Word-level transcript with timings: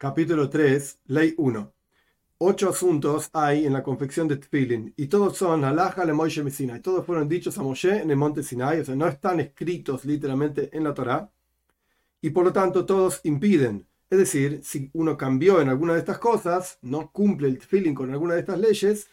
Capítulo 0.00 0.48
3, 0.48 1.00
Ley 1.06 1.34
1. 1.36 1.74
Ocho 2.38 2.68
asuntos 2.68 3.28
hay 3.32 3.66
en 3.66 3.72
la 3.72 3.82
confección 3.82 4.28
de 4.28 4.36
Tfilin, 4.36 4.94
y 4.96 5.08
todos 5.08 5.36
son 5.36 5.64
Alaja 5.64 6.04
le 6.04 6.12
Moshe 6.12 6.40
y 6.40 6.78
Todos 6.78 7.04
fueron 7.04 7.28
dichos 7.28 7.58
a 7.58 7.64
Moshe 7.64 8.02
en 8.02 8.08
el 8.08 8.16
monte 8.16 8.44
Sinai, 8.44 8.78
o 8.78 8.84
sea, 8.84 8.94
no 8.94 9.08
están 9.08 9.40
escritos 9.40 10.04
literalmente 10.04 10.70
en 10.72 10.84
la 10.84 10.94
Torá, 10.94 11.28
y 12.20 12.30
por 12.30 12.44
lo 12.44 12.52
tanto 12.52 12.86
todos 12.86 13.18
impiden. 13.24 13.88
Es 14.08 14.18
decir, 14.18 14.60
si 14.62 14.88
uno 14.92 15.16
cambió 15.16 15.60
en 15.60 15.68
alguna 15.68 15.94
de 15.94 15.98
estas 15.98 16.18
cosas, 16.18 16.78
no 16.82 17.10
cumple 17.10 17.48
el 17.48 17.58
Tfilin 17.58 17.96
con 17.96 18.12
alguna 18.12 18.34
de 18.34 18.40
estas 18.40 18.60
leyes, 18.60 19.08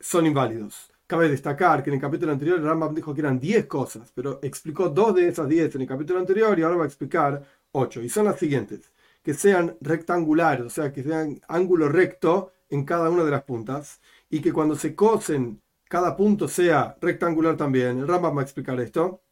son 0.00 0.26
inválidos. 0.26 0.90
Cabe 1.06 1.28
destacar 1.28 1.84
que 1.84 1.90
en 1.90 1.94
el 1.94 2.00
capítulo 2.00 2.32
anterior 2.32 2.60
Rambam 2.60 2.92
dijo 2.92 3.14
que 3.14 3.20
eran 3.20 3.38
10 3.38 3.66
cosas, 3.66 4.10
pero 4.12 4.40
explicó 4.42 4.88
dos 4.88 5.14
de 5.14 5.28
esas 5.28 5.48
10 5.48 5.76
en 5.76 5.82
el 5.82 5.86
capítulo 5.86 6.18
anterior 6.18 6.58
y 6.58 6.62
ahora 6.62 6.78
va 6.78 6.82
a 6.82 6.88
explicar 6.88 7.46
8. 7.70 8.02
Y 8.02 8.08
son 8.08 8.24
las 8.24 8.40
siguientes 8.40 8.90
que 9.26 9.34
sean 9.34 9.76
rectangulares, 9.80 10.64
o 10.64 10.70
sea, 10.70 10.92
que 10.92 11.02
sean 11.02 11.40
ángulo 11.48 11.88
recto 11.88 12.52
en 12.68 12.84
cada 12.84 13.10
una 13.10 13.24
de 13.24 13.32
las 13.32 13.42
puntas, 13.42 14.00
y 14.30 14.40
que 14.40 14.52
cuando 14.52 14.76
se 14.76 14.94
cosen 14.94 15.60
cada 15.88 16.16
punto 16.16 16.46
sea 16.46 16.96
rectangular 17.00 17.56
también. 17.56 17.98
El 17.98 18.06
Rambam 18.06 18.36
va 18.36 18.42
a 18.42 18.44
explicar 18.44 18.78
esto, 18.78 19.24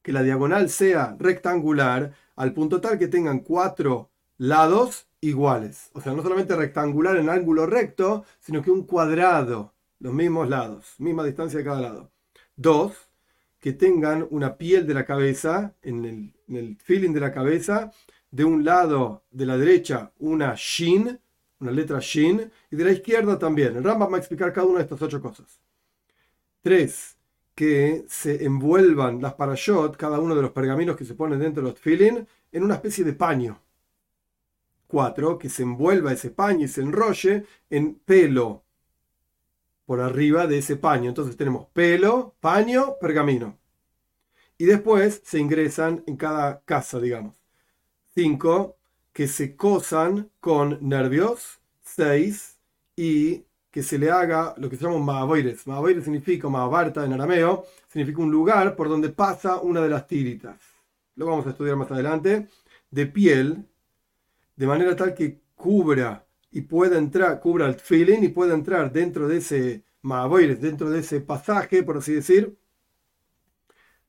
que 0.00 0.14
la 0.14 0.22
diagonal 0.22 0.70
sea 0.70 1.16
rectangular 1.18 2.14
al 2.34 2.54
punto 2.54 2.80
tal 2.80 2.98
que 2.98 3.08
tengan 3.08 3.40
cuatro 3.40 4.08
lados 4.38 5.06
iguales. 5.20 5.90
O 5.92 6.00
sea, 6.00 6.14
no 6.14 6.22
solamente 6.22 6.56
rectangular 6.56 7.18
en 7.18 7.28
ángulo 7.28 7.66
recto, 7.66 8.24
sino 8.38 8.62
que 8.62 8.70
un 8.70 8.86
cuadrado, 8.86 9.74
los 9.98 10.14
mismos 10.14 10.48
lados, 10.48 10.94
misma 10.96 11.24
distancia 11.24 11.58
de 11.58 11.64
cada 11.66 11.82
lado. 11.82 12.10
Dos, 12.56 12.94
que 13.58 13.74
tengan 13.74 14.26
una 14.30 14.56
piel 14.56 14.86
de 14.86 14.94
la 14.94 15.04
cabeza, 15.04 15.74
en 15.82 16.06
el, 16.06 16.32
en 16.48 16.56
el 16.56 16.78
feeling 16.78 17.12
de 17.12 17.20
la 17.20 17.34
cabeza, 17.34 17.92
de 18.30 18.44
un 18.44 18.64
lado 18.64 19.24
de 19.30 19.46
la 19.46 19.56
derecha 19.56 20.12
una 20.18 20.54
shin, 20.56 21.18
una 21.60 21.70
letra 21.70 21.98
shin, 22.00 22.50
y 22.70 22.76
de 22.76 22.84
la 22.84 22.92
izquierda 22.92 23.38
también. 23.38 23.76
El 23.76 23.84
Rambam 23.84 24.12
va 24.12 24.16
a 24.16 24.20
explicar 24.20 24.52
cada 24.52 24.66
una 24.66 24.78
de 24.78 24.84
estas 24.84 25.02
ocho 25.02 25.20
cosas. 25.20 25.60
Tres, 26.62 27.16
que 27.54 28.04
se 28.08 28.44
envuelvan 28.44 29.20
las 29.20 29.34
parashot, 29.34 29.96
cada 29.96 30.18
uno 30.18 30.34
de 30.34 30.42
los 30.42 30.52
pergaminos 30.52 30.96
que 30.96 31.04
se 31.04 31.14
ponen 31.14 31.38
dentro 31.38 31.62
de 31.62 31.68
los 31.68 31.80
tefillin, 31.80 32.26
en 32.52 32.62
una 32.62 32.74
especie 32.74 33.04
de 33.04 33.12
paño. 33.12 33.60
Cuatro, 34.86 35.38
que 35.38 35.48
se 35.48 35.62
envuelva 35.62 36.12
ese 36.12 36.30
paño 36.30 36.64
y 36.64 36.68
se 36.68 36.80
enrolle 36.80 37.44
en 37.68 37.94
pelo 37.94 38.64
por 39.84 40.00
arriba 40.00 40.46
de 40.46 40.58
ese 40.58 40.76
paño. 40.76 41.08
Entonces 41.08 41.36
tenemos 41.36 41.66
pelo, 41.66 42.34
paño, 42.40 42.96
pergamino. 43.00 43.58
Y 44.56 44.64
después 44.64 45.20
se 45.24 45.38
ingresan 45.38 46.04
en 46.06 46.16
cada 46.16 46.60
casa, 46.62 47.00
digamos. 47.00 47.39
5. 48.20 48.76
Que 49.14 49.26
se 49.26 49.56
cosan 49.56 50.30
con 50.40 50.78
nervios. 50.82 51.60
6. 51.84 52.58
Y 52.94 53.46
que 53.70 53.82
se 53.82 53.98
le 53.98 54.10
haga 54.10 54.54
lo 54.58 54.68
que 54.68 54.76
se 54.76 54.84
llama 54.84 54.98
Mahaboires. 54.98 55.66
Mahaboires 55.66 56.04
significa, 56.04 56.48
Mahabarta 56.50 57.04
en 57.06 57.14
arameo, 57.14 57.64
significa 57.88 58.20
un 58.20 58.30
lugar 58.30 58.76
por 58.76 58.90
donde 58.90 59.08
pasa 59.08 59.60
una 59.62 59.80
de 59.80 59.88
las 59.88 60.06
tiritas. 60.06 60.60
Lo 61.16 61.26
vamos 61.26 61.46
a 61.46 61.50
estudiar 61.50 61.76
más 61.76 61.90
adelante. 61.90 62.48
De 62.90 63.06
piel, 63.06 63.64
de 64.54 64.66
manera 64.66 64.94
tal 64.94 65.14
que 65.14 65.40
cubra 65.54 66.26
y 66.50 66.60
pueda 66.60 66.98
entrar, 66.98 67.40
cubra 67.40 67.66
el 67.66 67.76
feeling 67.76 68.22
y 68.22 68.28
pueda 68.28 68.52
entrar 68.52 68.92
dentro 68.92 69.28
de 69.28 69.38
ese 69.38 69.84
Mahaboires, 70.02 70.60
dentro 70.60 70.90
de 70.90 71.00
ese 71.00 71.20
pasaje, 71.20 71.82
por 71.82 71.96
así 71.96 72.12
decir, 72.12 72.58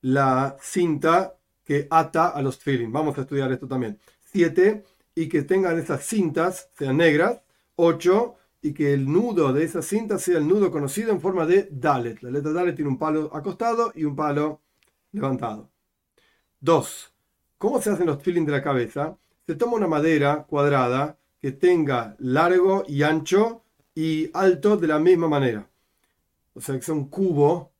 la 0.02 0.58
cinta 0.60 1.38
que 1.64 1.88
ata 1.90 2.30
a 2.30 2.42
los 2.42 2.60
tefillin. 2.60 2.92
Vamos 2.92 3.18
a 3.18 3.22
estudiar 3.22 3.52
esto 3.52 3.68
también. 3.68 4.00
Siete, 4.20 4.84
y 5.16 5.28
que 5.28 5.44
tengan 5.44 5.78
esas 5.78 6.06
cintas, 6.06 6.70
sean 6.78 6.98
negras. 6.98 7.42
Ocho, 7.76 8.36
y 8.62 8.74
que 8.74 8.94
el 8.94 9.12
nudo 9.12 9.54
de 9.54 9.64
esas 9.64 9.86
cintas 9.86 10.22
sea 10.22 10.38
el 10.38 10.48
nudo 10.48 10.72
conocido 10.72 11.12
en 11.12 11.22
forma 11.22 11.46
de 11.46 11.68
Dalet. 11.72 12.22
La 12.22 12.30
letra 12.30 12.52
Dalet 12.52 12.76
tiene 12.76 12.90
un 12.90 12.98
palo 12.98 13.30
acostado 13.34 13.92
y 13.96 14.04
un 14.04 14.16
palo 14.16 14.62
levantado. 15.12 15.70
Dos, 16.60 17.12
¿cómo 17.58 17.82
se 17.82 17.90
hacen 17.90 18.06
los 18.06 18.20
tefillin 18.20 18.46
de 18.46 18.52
la 18.52 18.64
cabeza? 18.64 19.18
Se 19.48 19.56
toma 19.56 19.74
una 19.74 19.88
madera 19.88 20.46
cuadrada 20.48 21.18
que 21.40 21.52
tenga 21.52 22.16
largo 22.20 22.84
y 22.88 23.02
ancho 23.02 23.64
y 23.96 24.30
alto 24.34 24.78
de 24.78 24.88
la 24.88 25.00
misma 25.00 25.28
manera. 25.28 25.68
O 26.54 26.62
sea, 26.62 26.76
que 26.76 26.84
sea 26.84 26.94
un 26.94 27.10
cubo 27.10 27.71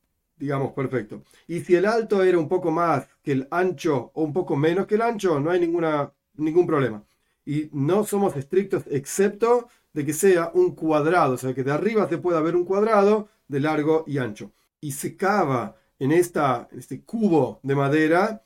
digamos, 0.42 0.72
perfecto. 0.72 1.22
Y 1.46 1.60
si 1.60 1.76
el 1.76 1.86
alto 1.86 2.24
era 2.24 2.36
un 2.36 2.48
poco 2.48 2.72
más 2.72 3.06
que 3.22 3.30
el 3.30 3.46
ancho 3.52 4.10
o 4.12 4.24
un 4.24 4.32
poco 4.32 4.56
menos 4.56 4.88
que 4.88 4.96
el 4.96 5.02
ancho, 5.02 5.38
no 5.38 5.52
hay 5.52 5.60
ninguna, 5.60 6.12
ningún 6.34 6.66
problema. 6.66 7.04
Y 7.46 7.68
no 7.72 8.02
somos 8.02 8.34
estrictos 8.36 8.82
excepto 8.90 9.68
de 9.92 10.04
que 10.04 10.12
sea 10.12 10.50
un 10.54 10.74
cuadrado, 10.74 11.34
o 11.34 11.38
sea, 11.38 11.54
que 11.54 11.62
de 11.62 11.70
arriba 11.70 12.08
se 12.08 12.18
pueda 12.18 12.40
ver 12.40 12.56
un 12.56 12.64
cuadrado 12.64 13.28
de 13.46 13.60
largo 13.60 14.02
y 14.08 14.18
ancho. 14.18 14.50
Y 14.80 14.90
se 14.90 15.16
cava 15.16 15.76
en, 16.00 16.10
esta, 16.10 16.68
este 16.72 17.02
cubo 17.02 17.60
de 17.62 17.76
madera 17.76 18.42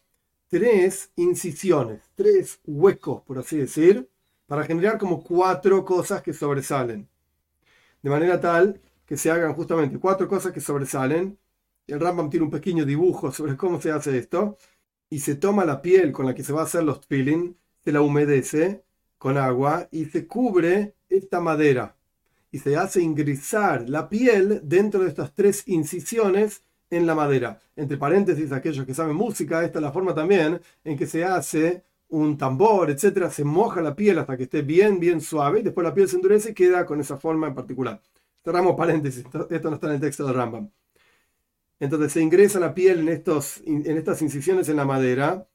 tres 0.49 1.13
incisiones, 1.17 2.03
tres 2.15 2.61
huecos, 2.67 3.23
por 3.23 3.39
así 3.39 3.57
decir, 3.57 4.07
para 4.47 4.65
generar 4.65 4.99
como 4.99 5.25
cuatro 5.25 5.83
cosas 5.83 6.21
que 6.21 6.35
sobresalen. 6.35 7.09
De 8.03 8.11
manera 8.11 8.39
tal 8.39 8.83
que 9.07 9.17
se 9.17 9.31
hagan 9.31 9.55
justamente 9.55 9.99
cuatro 9.99 10.29
cosas 10.29 10.53
que 10.53 10.61
sobresalen 10.61 11.39
el 11.93 12.01
Rambam 12.01 12.31
tiene 12.31 12.45
un 12.45 12.51
pequeño 12.51 12.85
dibujo 12.85 13.31
sobre 13.33 13.57
cómo 13.57 13.81
se 13.81 13.91
hace 13.91 14.17
esto. 14.19 14.57
Y 15.09 15.21
se 15.21 15.37
toma 15.37 15.65
la 15.65 15.83
piel 15.83 16.13
con 16.13 16.27
la 16.27 16.35
que 16.35 16.43
se 16.43 16.53
va 16.53 16.63
a 16.63 16.65
hacer 16.65 16.83
los 16.83 17.07
peeling, 17.07 17.55
se 17.85 17.93
la 17.93 18.01
humedece 18.01 18.83
con 19.19 19.39
agua 19.39 19.89
y 19.93 20.07
se 20.07 20.27
cubre 20.27 20.95
esta 21.09 21.41
madera. 21.41 21.97
Y 22.51 22.59
se 22.59 22.77
hace 22.77 23.03
ingresar 23.03 23.89
la 23.89 24.09
piel 24.09 24.61
dentro 24.65 25.03
de 25.03 25.09
estas 25.09 25.33
tres 25.33 25.63
incisiones 25.67 26.63
en 26.91 27.07
la 27.07 27.15
madera. 27.15 27.61
Entre 27.77 27.97
paréntesis, 27.97 28.53
aquellos 28.53 28.87
que 28.87 28.95
saben 28.95 29.17
música, 29.17 29.65
esta 29.65 29.79
es 29.79 29.83
la 29.83 29.93
forma 29.93 30.15
también 30.15 30.61
en 30.85 30.97
que 30.97 31.07
se 31.07 31.25
hace 31.25 31.85
un 32.09 32.39
tambor, 32.39 32.91
etcétera, 32.91 33.31
se 33.31 33.45
moja 33.45 33.81
la 33.81 33.97
piel 33.97 34.19
hasta 34.19 34.37
que 34.37 34.45
esté 34.45 34.63
bien, 34.63 35.01
bien 35.01 35.21
suave, 35.21 35.61
y 35.61 35.63
después 35.63 35.85
la 35.85 35.95
piel 35.95 36.09
se 36.09 36.17
endurece 36.17 36.51
y 36.51 36.55
queda 36.55 36.87
con 36.87 37.01
esa 37.01 37.17
forma 37.17 37.49
en 37.49 37.55
particular. 37.55 38.01
Cerramos 38.45 38.77
paréntesis, 38.77 39.25
esto 39.25 39.71
no 39.71 39.75
está 39.75 39.89
en 39.89 39.95
el 39.95 40.01
texto 40.01 40.25
de 40.25 40.33
Rambam. 40.33 40.71
Entonces 41.79 42.13
se 42.13 42.23
ingresa 42.23 42.59
la 42.59 42.75
piel 42.75 43.01
en, 43.01 43.09
estos, 43.09 43.63
en 43.67 43.97
estas 43.97 44.23
incisiones 44.23 44.69
en 44.69 44.77
la 44.77 44.85
madera, 44.85 45.47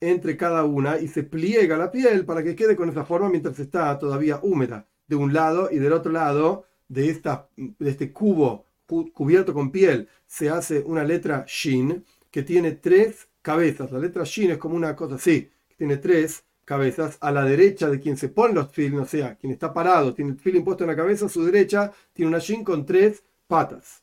entre 0.00 0.36
cada 0.36 0.64
una, 0.64 0.98
y 0.98 1.08
se 1.08 1.22
pliega 1.22 1.76
la 1.76 1.92
piel 1.92 2.24
para 2.24 2.42
que 2.42 2.56
quede 2.56 2.74
con 2.74 2.88
esa 2.88 3.04
forma 3.04 3.28
mientras 3.28 3.58
está 3.58 3.98
todavía 3.98 4.40
húmeda, 4.42 4.88
de 5.06 5.16
un 5.16 5.32
lado 5.32 5.68
y 5.70 5.78
del 5.78 5.92
otro 5.92 6.10
lado 6.10 6.64
de, 6.88 7.10
esta, 7.10 7.48
de 7.56 7.90
este 7.90 8.12
cubo 8.12 8.64
cubierto 9.12 9.54
con 9.54 9.70
piel 9.70 10.08
se 10.26 10.50
hace 10.50 10.80
una 10.80 11.04
letra 11.04 11.44
Shin 11.46 12.04
que 12.30 12.42
tiene 12.42 12.72
tres 12.72 13.28
cabezas. 13.40 13.92
La 13.92 14.00
letra 14.00 14.24
Shin 14.24 14.50
es 14.50 14.58
como 14.58 14.74
una 14.74 14.96
cosa 14.96 15.14
así, 15.14 15.48
que 15.68 15.76
tiene 15.76 15.98
tres 15.98 16.44
cabezas. 16.64 17.16
A 17.20 17.30
la 17.30 17.44
derecha 17.44 17.88
de 17.88 18.00
quien 18.00 18.16
se 18.16 18.28
pone 18.28 18.54
los 18.54 18.72
feeling, 18.72 18.98
o 18.98 19.06
sea, 19.06 19.36
quien 19.36 19.52
está 19.52 19.72
parado, 19.72 20.14
tiene 20.14 20.32
el 20.32 20.38
feeling 20.38 20.62
puesto 20.62 20.82
en 20.82 20.90
la 20.90 20.96
cabeza, 20.96 21.26
a 21.26 21.28
su 21.28 21.44
derecha 21.44 21.92
tiene 22.12 22.28
una 22.28 22.38
Shin 22.38 22.64
con 22.64 22.84
tres 22.84 23.22
patas 23.46 24.02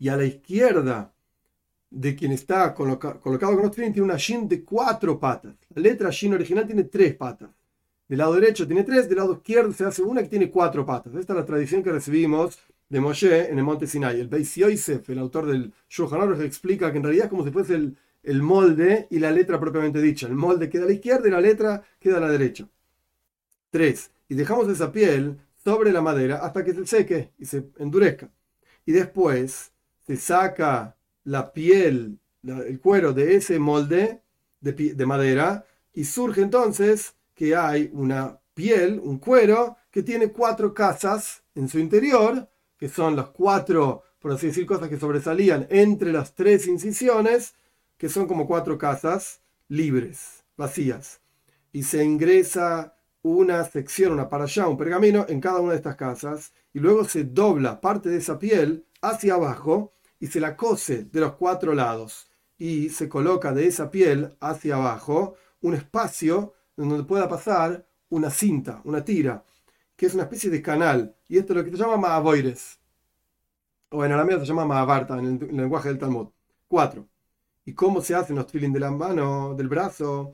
y 0.00 0.08
a 0.08 0.16
la 0.16 0.24
izquierda 0.24 1.14
de 1.90 2.16
quien 2.16 2.32
está 2.32 2.74
colocado 2.74 3.20
con 3.20 3.62
los 3.62 3.70
tiene 3.70 4.00
una 4.00 4.16
shin 4.16 4.48
de 4.48 4.64
cuatro 4.64 5.20
patas. 5.20 5.54
La 5.74 5.82
letra 5.82 6.10
shin 6.10 6.34
original 6.34 6.66
tiene 6.66 6.84
tres 6.84 7.14
patas. 7.14 7.50
Del 8.08 8.18
lado 8.18 8.34
derecho 8.34 8.66
tiene 8.66 8.82
tres, 8.82 9.08
del 9.08 9.18
lado 9.18 9.34
izquierdo 9.34 9.72
se 9.72 9.84
hace 9.84 10.02
una 10.02 10.22
que 10.22 10.28
tiene 10.28 10.50
cuatro 10.50 10.86
patas. 10.86 11.14
Esta 11.14 11.34
es 11.34 11.38
la 11.38 11.44
tradición 11.44 11.82
que 11.82 11.92
recibimos 11.92 12.58
de 12.88 13.00
Moshe 13.00 13.50
en 13.50 13.58
el 13.58 13.64
monte 13.64 13.86
Sinai. 13.86 14.18
El 14.18 14.28
Beis 14.28 14.54
Yosef, 14.54 15.10
el 15.10 15.18
autor 15.18 15.46
del 15.46 15.72
Shulchan 15.88 16.20
Aruch, 16.20 16.40
explica 16.40 16.90
que 16.90 16.96
en 16.96 17.04
realidad 17.04 17.26
es 17.26 17.30
como 17.30 17.44
si 17.44 17.50
fuese 17.50 17.74
el, 17.74 17.96
el 18.22 18.42
molde 18.42 19.06
y 19.10 19.18
la 19.18 19.30
letra 19.30 19.60
propiamente 19.60 20.00
dicha. 20.00 20.26
El 20.26 20.34
molde 20.34 20.70
queda 20.70 20.84
a 20.84 20.86
la 20.86 20.94
izquierda 20.94 21.28
y 21.28 21.30
la 21.30 21.40
letra 21.40 21.82
queda 21.98 22.16
a 22.16 22.20
la 22.20 22.30
derecha. 22.30 22.66
Tres. 23.70 24.10
Y 24.28 24.34
dejamos 24.34 24.68
esa 24.68 24.90
piel 24.90 25.38
sobre 25.62 25.92
la 25.92 26.00
madera 26.00 26.38
hasta 26.38 26.64
que 26.64 26.72
se 26.72 26.86
seque 26.86 27.32
y 27.38 27.44
se 27.44 27.68
endurezca. 27.78 28.30
Y 28.86 28.92
después 28.92 29.72
se 30.06 30.16
saca 30.16 30.96
la 31.24 31.52
piel, 31.52 32.18
el 32.42 32.80
cuero 32.80 33.12
de 33.12 33.36
ese 33.36 33.58
molde 33.58 34.22
de, 34.60 35.06
madera 35.06 35.64
y 35.92 36.04
surge 36.04 36.42
entonces 36.42 37.14
que 37.34 37.56
hay 37.56 37.90
una 37.92 38.38
piel, 38.54 39.00
un 39.02 39.18
cuero 39.18 39.76
que 39.90 40.02
tiene 40.02 40.28
cuatro 40.28 40.74
casas 40.74 41.42
en 41.54 41.68
su 41.68 41.78
interior, 41.78 42.48
que 42.76 42.88
son 42.88 43.16
las 43.16 43.28
cuatro, 43.28 44.02
por 44.18 44.32
así 44.32 44.48
decir, 44.48 44.66
cosas 44.66 44.88
que 44.88 44.98
sobresalían 44.98 45.66
entre 45.70 46.12
las 46.12 46.34
tres 46.34 46.66
incisiones, 46.66 47.54
que 47.96 48.08
son 48.08 48.26
como 48.26 48.46
cuatro 48.46 48.78
casas 48.78 49.40
libres, 49.68 50.44
vacías. 50.56 51.20
Y 51.72 51.82
se 51.82 52.04
ingresa 52.04 52.94
una 53.22 53.64
sección, 53.64 54.12
una 54.12 54.28
para 54.28 54.44
allá, 54.44 54.68
un 54.68 54.76
pergamino 54.76 55.26
en 55.28 55.40
cada 55.40 55.60
una 55.60 55.72
de 55.72 55.78
estas 55.78 55.96
casas, 55.96 56.52
y 56.72 56.78
luego 56.78 57.04
se 57.04 57.24
dobla 57.24 57.80
parte 57.80 58.08
de 58.08 58.18
esa 58.18 58.38
piel 58.38 58.84
hacia 59.02 59.34
abajo 59.34 59.94
y 60.18 60.26
se 60.26 60.40
la 60.40 60.56
cose 60.56 61.04
de 61.04 61.20
los 61.20 61.34
cuatro 61.34 61.74
lados 61.74 62.30
y 62.58 62.90
se 62.90 63.08
coloca 63.08 63.52
de 63.52 63.66
esa 63.66 63.90
piel 63.90 64.36
hacia 64.40 64.76
abajo 64.76 65.34
un 65.62 65.74
espacio 65.74 66.54
donde 66.76 67.04
pueda 67.04 67.28
pasar 67.28 67.86
una 68.10 68.30
cinta, 68.30 68.80
una 68.84 69.04
tira, 69.04 69.44
que 69.96 70.06
es 70.06 70.14
una 70.14 70.24
especie 70.24 70.50
de 70.50 70.62
canal, 70.62 71.14
y 71.28 71.38
esto 71.38 71.52
es 71.52 71.58
lo 71.58 71.64
que 71.64 71.70
se 71.70 71.76
llama 71.76 71.96
Maavoires, 71.96 72.80
o 73.90 74.04
en 74.04 74.12
arameo 74.12 74.38
se 74.40 74.46
llama 74.46 74.64
Maabarta, 74.64 75.18
en 75.18 75.38
el, 75.42 75.56
lenguaje 75.56 75.88
del 75.88 75.98
Talmud. 75.98 76.28
Cuatro. 76.68 77.08
¿Y 77.64 77.74
cómo 77.74 78.00
se 78.00 78.14
hacen 78.14 78.36
los 78.36 78.46
tefilin 78.46 78.72
de 78.72 78.80
la 78.80 78.90
mano, 78.90 79.54
del 79.54 79.68
brazo? 79.68 80.32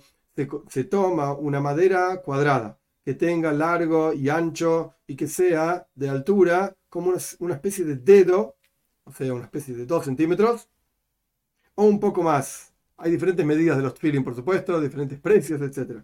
Se, 0.68 0.84
toma 0.84 1.32
una 1.32 1.60
madera 1.60 2.20
cuadrada, 2.22 2.78
que 3.02 3.14
tenga 3.14 3.52
largo 3.52 4.12
y 4.12 4.28
ancho 4.28 4.94
y 5.06 5.16
que 5.16 5.26
sea 5.26 5.88
de 5.94 6.08
altura 6.10 6.76
como 6.88 7.14
una 7.38 7.54
especie 7.54 7.84
de 7.84 7.96
dedo, 7.96 8.55
o 9.06 9.12
sea, 9.12 9.32
una 9.32 9.44
especie 9.44 9.74
de 9.74 9.86
dos 9.86 10.04
centímetros, 10.04 10.68
o 11.74 11.84
un 11.84 12.00
poco 12.00 12.22
más. 12.22 12.74
Hay 12.98 13.10
diferentes 13.10 13.46
medidas 13.46 13.76
de 13.76 13.82
los 13.82 13.94
tefilin, 13.94 14.24
por 14.24 14.34
supuesto, 14.34 14.80
diferentes 14.80 15.18
precios, 15.20 15.60
etc. 15.60 16.02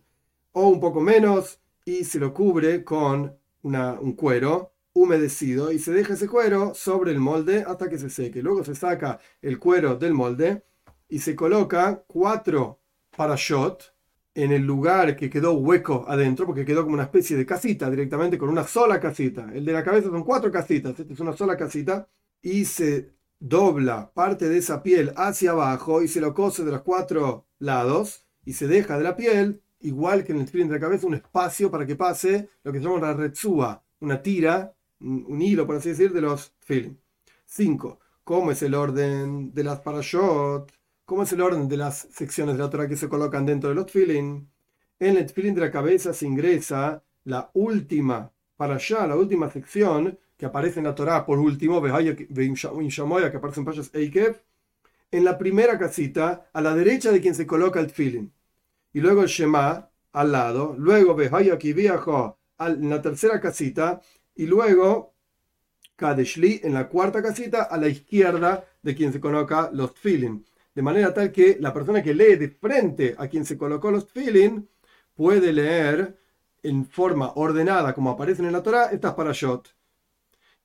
O 0.52 0.68
un 0.68 0.80
poco 0.80 1.00
menos 1.00 1.60
y 1.84 2.04
se 2.04 2.18
lo 2.18 2.32
cubre 2.32 2.84
con 2.84 3.36
un 3.62 4.12
cuero 4.12 4.72
humedecido 4.94 5.72
y 5.72 5.78
se 5.78 5.92
deja 5.92 6.14
ese 6.14 6.28
cuero 6.28 6.74
sobre 6.74 7.12
el 7.12 7.18
molde 7.18 7.64
hasta 7.66 7.88
que 7.88 7.98
se 7.98 8.10
seque. 8.10 8.42
Luego 8.42 8.62
se 8.64 8.74
saca 8.74 9.18
el 9.40 9.58
cuero 9.58 9.96
del 9.96 10.14
molde 10.14 10.64
y 11.08 11.18
se 11.18 11.34
coloca 11.34 12.04
cuatro 12.06 12.80
parashot 13.16 13.94
en 14.34 14.52
el 14.52 14.62
lugar 14.62 15.16
que 15.16 15.28
quedó 15.28 15.52
hueco 15.54 16.04
adentro, 16.08 16.46
porque 16.46 16.64
quedó 16.64 16.82
como 16.84 16.94
una 16.94 17.04
especie 17.04 17.36
de 17.36 17.46
casita 17.46 17.90
directamente 17.90 18.38
con 18.38 18.48
una 18.48 18.64
sola 18.66 19.00
casita. 19.00 19.50
El 19.52 19.64
de 19.64 19.72
la 19.72 19.82
cabeza 19.82 20.08
son 20.08 20.24
cuatro 20.24 20.50
casitas, 20.50 20.98
esta 20.98 21.12
es 21.12 21.20
una 21.20 21.32
sola 21.34 21.56
casita, 21.56 22.08
y 22.42 22.64
se 22.64 23.12
dobla 23.38 24.12
parte 24.12 24.48
de 24.48 24.58
esa 24.58 24.82
piel 24.82 25.12
hacia 25.16 25.52
abajo 25.52 26.02
y 26.02 26.08
se 26.08 26.20
lo 26.20 26.34
cose 26.34 26.64
de 26.64 26.72
los 26.72 26.82
cuatro 26.82 27.46
lados 27.58 28.26
y 28.44 28.52
se 28.52 28.66
deja 28.66 28.98
de 28.98 29.04
la 29.04 29.16
piel, 29.16 29.62
igual 29.80 30.24
que 30.24 30.32
en 30.32 30.40
el 30.40 30.46
tefilín 30.46 30.68
de 30.68 30.74
la 30.74 30.80
cabeza, 30.80 31.06
un 31.06 31.14
espacio 31.14 31.70
para 31.70 31.86
que 31.86 31.96
pase 31.96 32.48
lo 32.62 32.72
que 32.72 32.78
se 32.78 32.84
llama 32.84 33.00
la 33.00 33.14
retzúa, 33.14 33.82
una 34.00 34.20
tira, 34.22 34.74
un, 35.00 35.40
hilo, 35.40 35.66
por 35.66 35.76
así 35.76 35.90
decir, 35.90 36.12
de 36.12 36.20
los 36.20 36.52
tefilin. 36.60 37.00
5. 37.46 37.98
¿Cómo 38.24 38.52
es 38.52 38.62
el 38.62 38.74
orden 38.74 39.52
de 39.52 39.64
las 39.64 39.80
parashot? 39.80 40.72
¿Cómo 41.04 41.24
es 41.24 41.32
el 41.32 41.40
orden 41.40 41.68
de 41.68 41.76
las 41.76 42.08
secciones 42.12 42.56
de 42.56 42.62
la 42.62 42.70
Torah 42.70 42.88
que 42.88 42.96
se 42.96 43.08
colocan 43.08 43.44
dentro 43.44 43.68
de 43.70 43.74
los 43.74 43.86
tefilin? 43.86 44.48
En 44.98 45.16
el 45.16 45.26
tefilin 45.26 45.54
de 45.54 45.60
la 45.62 45.70
cabeza 45.70 46.12
se 46.12 46.26
ingresa 46.26 47.02
la 47.24 47.50
última 47.54 48.32
parashá, 48.56 49.06
la 49.06 49.16
última 49.16 49.50
sección, 49.50 50.18
que 50.42 50.46
aparece 50.46 50.80
en 50.80 50.86
la 50.86 50.94
Torah 50.96 51.24
por 51.24 51.38
último, 51.38 51.80
que 51.80 51.88
aparece 53.36 53.60
en 53.60 53.64
Pashas 53.64 53.94
Eikev, 53.94 54.42
en 55.12 55.24
la 55.24 55.38
primera 55.38 55.78
casita, 55.78 56.50
a 56.52 56.60
la 56.60 56.74
derecha 56.74 57.12
de 57.12 57.20
quien 57.20 57.36
se 57.36 57.46
coloca 57.46 57.78
el 57.78 57.86
tefilin. 57.86 58.32
Y 58.92 58.98
luego 58.98 59.22
el 59.22 59.28
Shema 59.28 59.88
al 60.10 60.32
lado, 60.32 60.74
luego 60.76 61.14
Behayaki 61.14 61.72
viajó 61.74 62.40
en 62.58 62.90
la 62.90 63.00
tercera 63.00 63.40
casita, 63.40 64.00
y 64.34 64.46
luego 64.46 65.14
Kadeshli 65.94 66.60
en 66.64 66.74
la 66.74 66.88
cuarta 66.88 67.22
casita, 67.22 67.62
a 67.62 67.76
la 67.76 67.86
izquierda 67.86 68.64
de 68.82 68.96
quien 68.96 69.12
se 69.12 69.20
coloca 69.20 69.70
los 69.72 69.94
tefilin. 69.94 70.44
De 70.74 70.82
manera 70.82 71.14
tal 71.14 71.30
que 71.30 71.56
la 71.60 71.72
persona 71.72 72.02
que 72.02 72.14
lee 72.14 72.34
de 72.34 72.48
frente 72.48 73.14
a 73.16 73.28
quien 73.28 73.44
se 73.44 73.56
colocó 73.56 73.92
los 73.92 74.08
tefilin 74.08 74.68
puede 75.14 75.52
leer 75.52 76.18
en 76.64 76.84
forma 76.84 77.30
ordenada, 77.36 77.94
como 77.94 78.10
aparecen 78.10 78.46
en 78.46 78.52
la 78.54 78.62
Torah, 78.64 78.86
estas 78.86 79.14
parashot. 79.14 79.72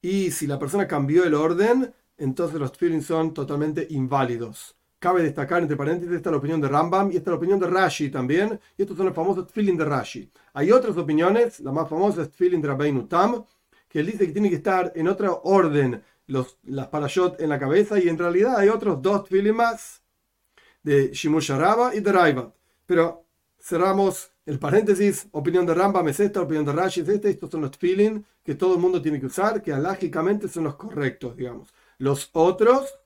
Y 0.08 0.32
si 0.32 0.48
la 0.48 0.58
persona 0.58 0.88
cambió 0.88 1.26
el 1.26 1.34
orden, 1.34 1.94
entonces 2.18 2.58
los 2.58 2.72
tefillin 2.72 3.02
son 3.02 3.34
totalmente 3.34 3.86
inválidos. 3.90 4.74
Cabe 5.00 5.22
destacar, 5.22 5.62
entre 5.62 5.76
paréntesis, 5.76 6.16
esta 6.16 6.30
es 6.30 6.32
la 6.32 6.38
opinión 6.38 6.62
de 6.62 6.70
Rambam 6.70 7.12
y 7.12 7.18
esta 7.18 7.30
es 7.30 7.32
la 7.32 7.36
opinión 7.36 7.60
de 7.60 7.68
Rashi 7.68 8.10
también. 8.10 8.58
Y 8.78 8.84
estos 8.84 8.96
son 8.96 9.08
los 9.08 9.14
famosos 9.14 9.48
tefillin 9.48 9.76
de 9.76 9.84
Rashi. 9.84 10.32
Hay 10.54 10.72
otras 10.72 10.96
opiniones, 10.96 11.60
la 11.60 11.74
más 11.74 11.90
famosa 11.90 12.22
es 12.22 12.32
tefillin 12.32 12.62
de 12.62 12.70
Rabbeinu 12.70 13.06
Tam, 13.06 13.44
que 13.90 14.00
él 14.00 14.06
dice 14.06 14.26
que 14.26 14.32
tiene 14.32 14.50
que 14.50 14.56
estar 14.56 14.94
en 14.96 15.10
otra 15.10 15.30
orden 15.44 16.02
los, 16.28 16.58
las 16.64 16.88
parashot 16.88 17.42
en 17.42 17.50
la 17.50 17.60
cabeza 17.60 18.00
y 18.00 18.08
en 18.08 18.18
realidad 18.18 18.60
hay 18.60 18.70
otros 18.70 19.02
dos 19.02 19.26
tefillin 19.26 19.58
más 19.58 20.04
de 20.84 21.12
Shimush 21.12 21.52
y 21.96 22.00
de 22.00 22.12
Raivat. 22.14 22.54
Pero 22.86 23.26
cerramos 23.60 24.32
el 24.48 24.60
paréntesis, 24.60 25.28
opinión 25.34 25.66
de 25.66 25.74
Rambam 25.74 26.08
es 26.08 26.22
esta, 26.22 26.42
opinión 26.42 26.64
de 26.64 26.72
Rashi 26.72 27.02
es 27.02 27.10
esta, 27.10 27.28
estos 27.28 27.52
son 27.52 27.62
los 27.62 27.78
feeling 27.78 28.22
que 28.46 28.56
todo 28.56 28.76
el 28.76 28.80
mundo 28.80 29.02
tiene 29.02 29.20
que 29.20 29.26
usar, 29.26 29.62
que 29.62 29.74
alágicamente 29.74 30.48
son 30.48 30.64
los 30.64 30.76
correctos, 30.76 31.36
digamos. 31.36 31.74
Los 31.98 32.30
otros, 32.32 32.98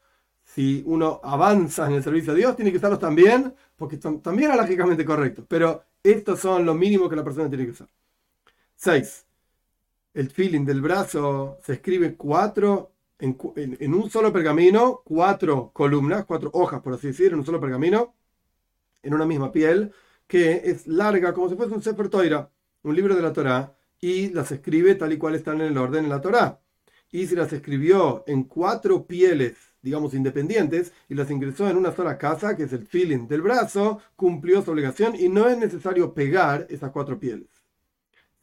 si 0.44 0.84
uno 0.86 1.20
avanza 1.24 1.88
en 1.88 1.94
el 1.94 2.04
servicio 2.04 2.34
a 2.34 2.36
Dios, 2.36 2.56
tiene 2.56 2.72
que 2.72 2.78
usarlos 2.78 3.00
también, 3.00 3.56
porque 3.76 4.00
son 4.00 4.22
también 4.22 4.52
alágicamente 4.52 5.04
correctos. 5.04 5.46
Pero 5.48 5.84
estos 6.04 6.40
son 6.40 6.64
lo 6.64 6.76
mínimo 6.76 7.10
que 7.10 7.16
la 7.16 7.24
persona 7.24 7.50
tiene 7.50 7.66
que 7.66 7.72
usar. 7.72 7.88
6. 8.76 9.26
El 10.14 10.30
feeling 10.30 10.64
del 10.64 10.82
brazo 10.82 11.58
se 11.66 11.74
escribe 11.74 12.16
cuatro 12.16 12.92
en, 13.18 13.36
en, 13.56 13.94
un 13.96 14.12
solo 14.12 14.32
pergamino, 14.32 15.02
cuatro 15.04 15.72
columnas, 15.74 16.26
cuatro 16.26 16.52
hojas, 16.54 16.82
por 16.82 16.94
así 16.94 17.08
decir, 17.08 17.34
en 17.34 17.40
un 17.40 17.46
solo 17.46 17.60
pergamino, 17.60 18.14
en 19.02 19.16
una 19.16 19.26
misma 19.26 19.52
piel 19.52 19.92
que 20.32 20.62
es 20.64 20.88
larga 20.88 21.34
como 21.34 21.50
si 21.50 21.58
fuese 21.58 21.74
un 21.74 21.84
Sefer 21.84 22.10
un 22.84 22.96
libro 22.96 23.18
de 23.18 23.22
la 23.22 23.34
Torá, 23.34 23.76
y 24.00 24.30
las 24.30 24.50
escribe 24.54 24.96
tal 24.96 25.12
y 25.12 25.18
cual 25.18 25.36
están 25.36 25.60
en 25.60 25.68
el 25.68 25.78
orden 25.78 26.06
en 26.06 26.10
la 26.10 26.22
Torá. 26.22 26.62
Y 27.12 27.28
si 27.28 27.36
las 27.36 27.52
escribió 27.52 28.24
en 28.26 28.46
cuatro 28.46 29.06
pieles, 29.06 29.58
digamos, 29.82 30.14
independientes, 30.14 30.94
y 31.10 31.16
las 31.16 31.30
ingresó 31.30 31.70
en 31.70 31.76
una 31.76 31.94
sola 31.94 32.18
casa, 32.18 32.56
que 32.56 32.64
es 32.64 32.72
el 32.72 32.88
feeling 32.88 33.28
del 33.28 33.42
brazo, 33.42 34.00
cumplió 34.16 34.62
su 34.62 34.72
obligación 34.72 35.18
y 35.20 35.28
no 35.28 35.50
es 35.50 35.58
necesario 35.58 36.14
pegar 36.14 36.66
esas 36.70 36.92
cuatro 36.92 37.20
pieles. 37.20 37.50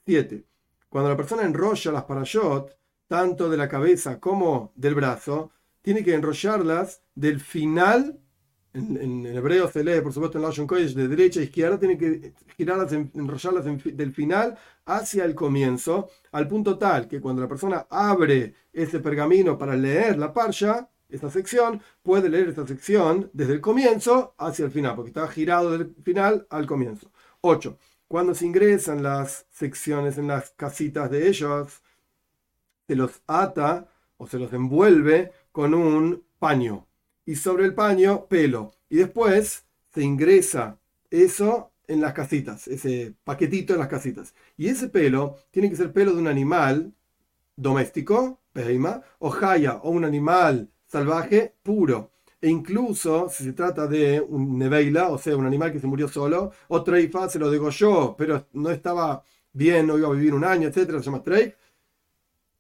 7. 0.05 0.44
Cuando 0.91 1.08
la 1.08 1.17
persona 1.17 1.44
enrolla 1.44 1.91
las 1.91 2.05
parashot, 2.05 2.76
tanto 3.06 3.49
de 3.49 3.56
la 3.56 3.67
cabeza 3.67 4.20
como 4.20 4.73
del 4.76 4.94
brazo, 4.94 5.52
tiene 5.81 6.05
que 6.05 6.12
enrollarlas 6.12 7.00
del 7.14 7.41
final 7.41 8.20
en, 8.75 9.26
hebreo 9.26 9.70
se 9.70 9.82
lee, 9.82 10.00
por 10.00 10.12
supuesto, 10.12 10.38
en 10.38 10.44
Lashon 10.44 10.67
Kodesh 10.67 10.94
de 10.94 11.09
derecha 11.09 11.41
a 11.41 11.44
izquierda, 11.44 11.79
tiene 11.79 11.97
que 11.97 12.35
girarlas, 12.56 12.93
enrollarlas 12.93 13.65
del 13.65 14.12
final 14.12 14.59
hacia 14.85 15.25
el 15.25 15.35
comienzo, 15.35 16.09
al 16.32 16.49
punto 16.49 16.79
tal 16.79 17.09
que 17.09 17.20
cuando 17.20 17.43
la 17.43 17.49
persona 17.49 17.87
abre 17.91 18.55
ese 18.73 19.00
pergamino 19.00 19.59
para 19.59 19.76
leer 19.76 20.19
la 20.19 20.32
parsha, 20.32 20.88
esta 21.09 21.31
sección, 21.31 21.81
puede 22.03 22.29
leer 22.29 22.49
esta 22.49 22.67
sección 22.67 23.31
desde 23.32 23.55
el 23.55 23.61
comienzo 23.61 24.35
hacia 24.37 24.67
el 24.67 24.70
final, 24.70 24.94
porque 24.94 25.08
está 25.08 25.27
girado 25.29 25.70
del 25.70 25.94
final 26.03 26.46
al 26.51 26.67
comienzo. 26.67 27.10
8. 27.41 27.79
Cuando 28.06 28.34
se 28.34 28.46
ingresan 28.46 29.03
las 29.03 29.46
secciones 29.51 30.19
en 30.19 30.29
las 30.29 30.51
casitas 30.51 31.10
de 31.10 31.29
ellos, 31.29 31.82
se 32.87 32.96
los 32.96 33.22
ata 33.27 33.89
o 34.19 34.27
se 34.27 34.39
los 34.39 34.53
envuelve 34.53 35.32
con 35.53 35.75
un 35.75 36.25
paño 36.39 36.87
y 37.29 37.37
sobre 37.37 37.67
el 37.67 37.75
paño 37.75 38.25
pelo. 38.25 38.73
Y 38.89 38.97
después 38.97 39.67
se 39.93 40.03
ingresa 40.03 40.79
eso 41.11 41.73
en 41.87 42.01
las 42.01 42.15
casitas, 42.15 42.67
ese 42.69 43.17
paquetito 43.23 43.75
en 43.75 43.81
las 43.81 43.89
casitas. 43.89 44.35
Y 44.56 44.69
ese 44.69 44.89
pelo 44.89 45.37
tiene 45.51 45.69
que 45.69 45.77
ser 45.77 45.93
pelo 45.93 46.15
de 46.15 46.20
un 46.20 46.27
animal 46.27 46.94
doméstico, 47.55 48.41
peima, 48.55 49.03
o 49.19 49.29
jaya, 49.29 49.77
o 49.82 49.91
un 49.91 50.06
animal 50.06 50.70
salvaje 50.87 51.55
puro. 51.63 52.13
E 52.41 52.49
incluso 52.49 53.29
si 53.29 53.44
se 53.44 53.53
trata 53.53 53.87
de 53.87 54.23
un 54.27 54.56
neveila, 54.56 55.11
o 55.11 55.19
sea, 55.19 55.37
un 55.37 55.44
animal 55.44 55.70
que 55.70 55.81
se 55.81 55.87
murió 55.87 56.08
solo, 56.08 56.53
o 56.69 56.82
treifa 56.82 57.29
se 57.29 57.39
lo 57.39 57.51
degolló, 57.51 58.17
pero 58.17 58.47
no 58.55 58.70
estaba 58.70 59.23
bien, 59.53 59.87
no 59.87 59.99
iba 59.99 60.08
a 60.08 60.13
vivir 60.13 60.32
un 60.32 60.44
año, 60.44 60.69
etcétera, 60.69 61.01
se 61.01 61.05
llama 61.05 61.23
treif. 61.23 61.53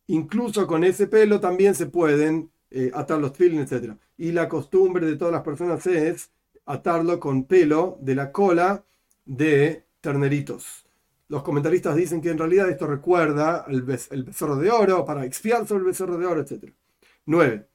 Incluso 0.08 0.66
con 0.66 0.84
ese 0.84 1.06
pelo 1.06 1.40
también 1.40 1.74
se 1.74 1.86
pueden 1.86 2.50
eh, 2.70 2.90
atar 2.92 3.18
los 3.18 3.32
tefilin, 3.32 3.60
etc. 3.60 3.94
Y 4.18 4.32
la 4.32 4.48
costumbre 4.48 5.06
de 5.06 5.16
todas 5.16 5.32
las 5.32 5.42
personas 5.42 5.86
es 5.86 6.30
atarlo 6.66 7.18
con 7.18 7.44
pelo 7.44 7.98
de 8.02 8.14
la 8.14 8.30
cola 8.30 8.84
de 9.24 9.86
terneritos. 10.00 10.84
Los 11.28 11.42
comentaristas 11.42 11.96
dicen 11.96 12.20
que 12.20 12.30
en 12.30 12.38
realidad 12.38 12.68
esto 12.68 12.86
recuerda 12.86 13.64
el, 13.68 13.84
el 14.10 14.24
becerro 14.24 14.56
de 14.56 14.70
oro, 14.70 15.04
para 15.04 15.24
expiar 15.24 15.66
sobre 15.66 15.80
el 15.80 15.86
becerro 15.86 16.18
de 16.18 16.26
oro, 16.26 16.40
etc. 16.40 16.72
9. 17.26 17.68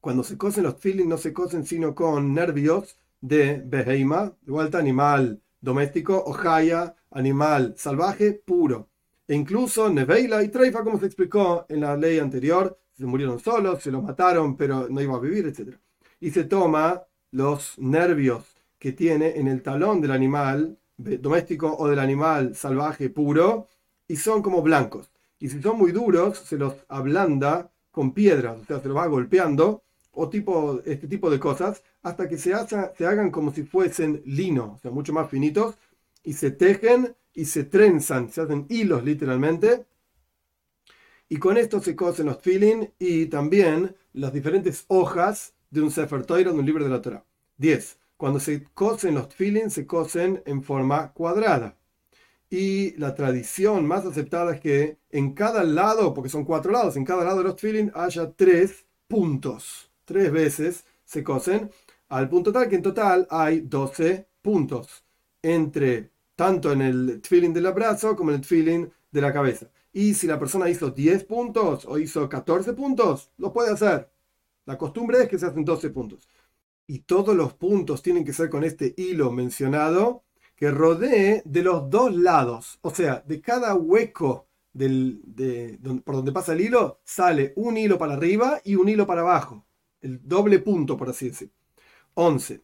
Cuando 0.00 0.22
se 0.22 0.38
cosen 0.38 0.64
los 0.64 0.76
tefilin 0.76 1.08
no 1.08 1.18
se 1.18 1.32
cosen 1.32 1.66
sino 1.66 1.94
con 1.94 2.32
nervios 2.32 2.98
de 3.20 3.62
beheima, 3.64 4.32
de 4.42 4.52
vuelta 4.52 4.78
animal 4.78 5.40
doméstico, 5.60 6.22
o 6.24 6.32
jaya, 6.32 6.94
animal 7.10 7.74
salvaje 7.76 8.32
puro. 8.32 8.88
E 9.26 9.34
incluso 9.34 9.90
neveila 9.90 10.42
y 10.42 10.48
treifa, 10.48 10.84
como 10.84 10.98
se 10.98 11.06
explicó 11.06 11.66
en 11.68 11.80
la 11.80 11.96
ley 11.96 12.18
anterior, 12.18 12.78
se 12.98 13.06
murieron 13.06 13.38
solos, 13.38 13.82
se 13.82 13.90
los 13.90 14.02
mataron, 14.02 14.56
pero 14.56 14.88
no 14.88 15.00
iba 15.00 15.16
a 15.16 15.20
vivir, 15.20 15.46
etc. 15.46 15.76
Y 16.20 16.30
se 16.30 16.44
toma 16.44 17.04
los 17.30 17.78
nervios 17.78 18.44
que 18.78 18.92
tiene 18.92 19.38
en 19.38 19.48
el 19.48 19.62
talón 19.62 20.00
del 20.00 20.12
animal 20.12 20.78
doméstico 20.96 21.76
o 21.78 21.88
del 21.88 21.98
animal 22.00 22.54
salvaje 22.54 23.08
puro 23.10 23.68
y 24.06 24.16
son 24.16 24.42
como 24.42 24.62
blancos. 24.62 25.10
Y 25.38 25.48
si 25.48 25.62
son 25.62 25.78
muy 25.78 25.92
duros, 25.92 26.38
se 26.38 26.58
los 26.58 26.74
ablanda 26.88 27.70
con 27.90 28.12
piedras, 28.12 28.60
o 28.60 28.64
sea, 28.64 28.80
se 28.80 28.88
los 28.88 28.96
va 28.96 29.06
golpeando 29.06 29.82
o 30.12 30.28
tipo, 30.28 30.80
este 30.84 31.06
tipo 31.06 31.30
de 31.30 31.38
cosas 31.38 31.82
hasta 32.02 32.28
que 32.28 32.38
se, 32.38 32.52
se 32.96 33.06
hagan 33.06 33.30
como 33.30 33.52
si 33.52 33.62
fuesen 33.62 34.22
lino, 34.24 34.74
o 34.76 34.78
sea, 34.78 34.90
mucho 34.90 35.12
más 35.12 35.30
finitos 35.30 35.76
y 36.24 36.32
se 36.32 36.50
tejen 36.50 37.14
y 37.34 37.44
se 37.44 37.64
trenzan, 37.64 38.30
se 38.30 38.40
hacen 38.40 38.66
hilos 38.68 39.04
literalmente. 39.04 39.86
Y 41.28 41.36
con 41.38 41.58
esto 41.58 41.80
se 41.80 41.94
cosen 41.94 42.26
los 42.26 42.40
tefilin 42.40 42.92
y 42.98 43.26
también 43.26 43.94
las 44.14 44.32
diferentes 44.32 44.84
hojas 44.88 45.54
de 45.70 45.82
un 45.82 45.90
Sefer 45.90 46.24
Torah, 46.24 46.44
de 46.44 46.50
un 46.50 46.64
libro 46.64 46.84
de 46.84 46.90
la 46.90 47.02
Torah. 47.02 47.24
10. 47.58 47.98
Cuando 48.16 48.40
se 48.40 48.64
cosen 48.74 49.14
los 49.14 49.28
tefilin, 49.28 49.70
se 49.70 49.86
cosen 49.86 50.42
en 50.46 50.62
forma 50.62 51.12
cuadrada. 51.12 51.76
Y 52.50 52.96
la 52.96 53.14
tradición 53.14 53.86
más 53.86 54.06
aceptada 54.06 54.54
es 54.54 54.60
que 54.60 54.98
en 55.10 55.34
cada 55.34 55.64
lado, 55.64 56.14
porque 56.14 56.30
son 56.30 56.44
cuatro 56.44 56.72
lados, 56.72 56.96
en 56.96 57.04
cada 57.04 57.24
lado 57.24 57.38
de 57.38 57.44
los 57.44 57.56
tefilin 57.56 57.92
haya 57.94 58.32
tres 58.32 58.86
puntos. 59.06 59.90
Tres 60.06 60.32
veces 60.32 60.84
se 61.04 61.22
cosen, 61.22 61.70
al 62.08 62.28
punto 62.30 62.52
tal 62.52 62.68
que 62.68 62.76
en 62.76 62.82
total 62.82 63.26
hay 63.30 63.60
12 63.60 64.26
puntos. 64.40 65.04
Entre 65.42 66.10
tanto 66.34 66.72
en 66.72 66.82
el 66.82 67.20
tefilin 67.20 67.52
del 67.52 67.70
brazo 67.72 68.16
como 68.16 68.30
en 68.30 68.36
el 68.36 68.40
tefilin 68.40 68.90
de 69.10 69.20
la 69.20 69.32
cabeza. 69.32 69.68
Y 69.92 70.14
si 70.14 70.26
la 70.26 70.38
persona 70.38 70.68
hizo 70.68 70.90
10 70.90 71.24
puntos 71.24 71.84
o 71.86 71.98
hizo 71.98 72.28
14 72.28 72.72
puntos, 72.74 73.32
lo 73.38 73.52
puede 73.52 73.72
hacer. 73.72 74.10
La 74.66 74.76
costumbre 74.78 75.22
es 75.22 75.28
que 75.28 75.38
se 75.38 75.46
hacen 75.46 75.64
12 75.64 75.90
puntos. 75.90 76.28
Y 76.86 77.00
todos 77.00 77.36
los 77.36 77.54
puntos 77.54 78.02
tienen 78.02 78.24
que 78.24 78.32
ser 78.32 78.50
con 78.50 78.64
este 78.64 78.94
hilo 78.96 79.30
mencionado 79.30 80.24
que 80.56 80.70
rodee 80.70 81.42
de 81.44 81.62
los 81.62 81.88
dos 81.88 82.14
lados. 82.14 82.78
O 82.82 82.90
sea, 82.90 83.22
de 83.26 83.40
cada 83.40 83.74
hueco 83.74 84.48
del, 84.72 85.20
de, 85.24 85.78
por 86.04 86.16
donde 86.16 86.32
pasa 86.32 86.52
el 86.52 86.60
hilo, 86.60 87.00
sale 87.04 87.52
un 87.56 87.76
hilo 87.76 87.98
para 87.98 88.14
arriba 88.14 88.60
y 88.64 88.74
un 88.74 88.88
hilo 88.88 89.06
para 89.06 89.22
abajo. 89.22 89.66
El 90.00 90.20
doble 90.26 90.58
punto, 90.60 90.96
por 90.96 91.08
así 91.10 91.28
decir. 91.28 91.50
11. 92.14 92.62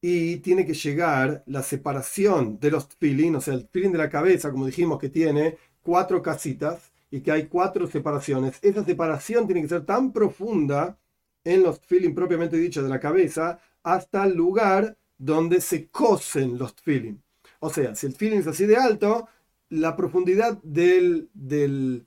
Y 0.00 0.38
tiene 0.38 0.66
que 0.66 0.74
llegar 0.74 1.44
la 1.46 1.62
separación 1.62 2.58
de 2.58 2.70
los 2.72 2.88
tefilin, 2.88 3.36
o 3.36 3.40
sea, 3.40 3.54
el 3.54 3.66
tefilin 3.66 3.92
de 3.92 3.98
la 3.98 4.10
cabeza, 4.10 4.50
como 4.50 4.66
dijimos 4.66 4.98
que 4.98 5.08
tiene 5.08 5.58
cuatro 5.82 6.22
casitas 6.22 6.92
y 7.10 7.20
que 7.20 7.32
hay 7.32 7.46
cuatro 7.46 7.86
separaciones. 7.86 8.58
Esa 8.62 8.84
separación 8.84 9.46
tiene 9.46 9.62
que 9.62 9.68
ser 9.68 9.84
tan 9.84 10.12
profunda 10.12 10.96
en 11.44 11.62
los 11.62 11.80
tefilin 11.80 12.14
propiamente 12.14 12.56
dicho 12.56 12.82
de 12.82 12.88
la 12.88 13.00
cabeza 13.00 13.58
hasta 13.82 14.24
el 14.24 14.34
lugar 14.34 14.96
donde 15.18 15.60
se 15.60 15.88
cosen 15.88 16.58
los 16.58 16.74
tefilin. 16.74 17.22
O 17.60 17.70
sea, 17.70 17.94
si 17.94 18.06
el 18.06 18.12
tefilin 18.12 18.40
es 18.40 18.46
así 18.46 18.66
de 18.66 18.76
alto, 18.76 19.28
la 19.68 19.96
profundidad 19.96 20.58
del, 20.62 21.28
de, 21.34 22.02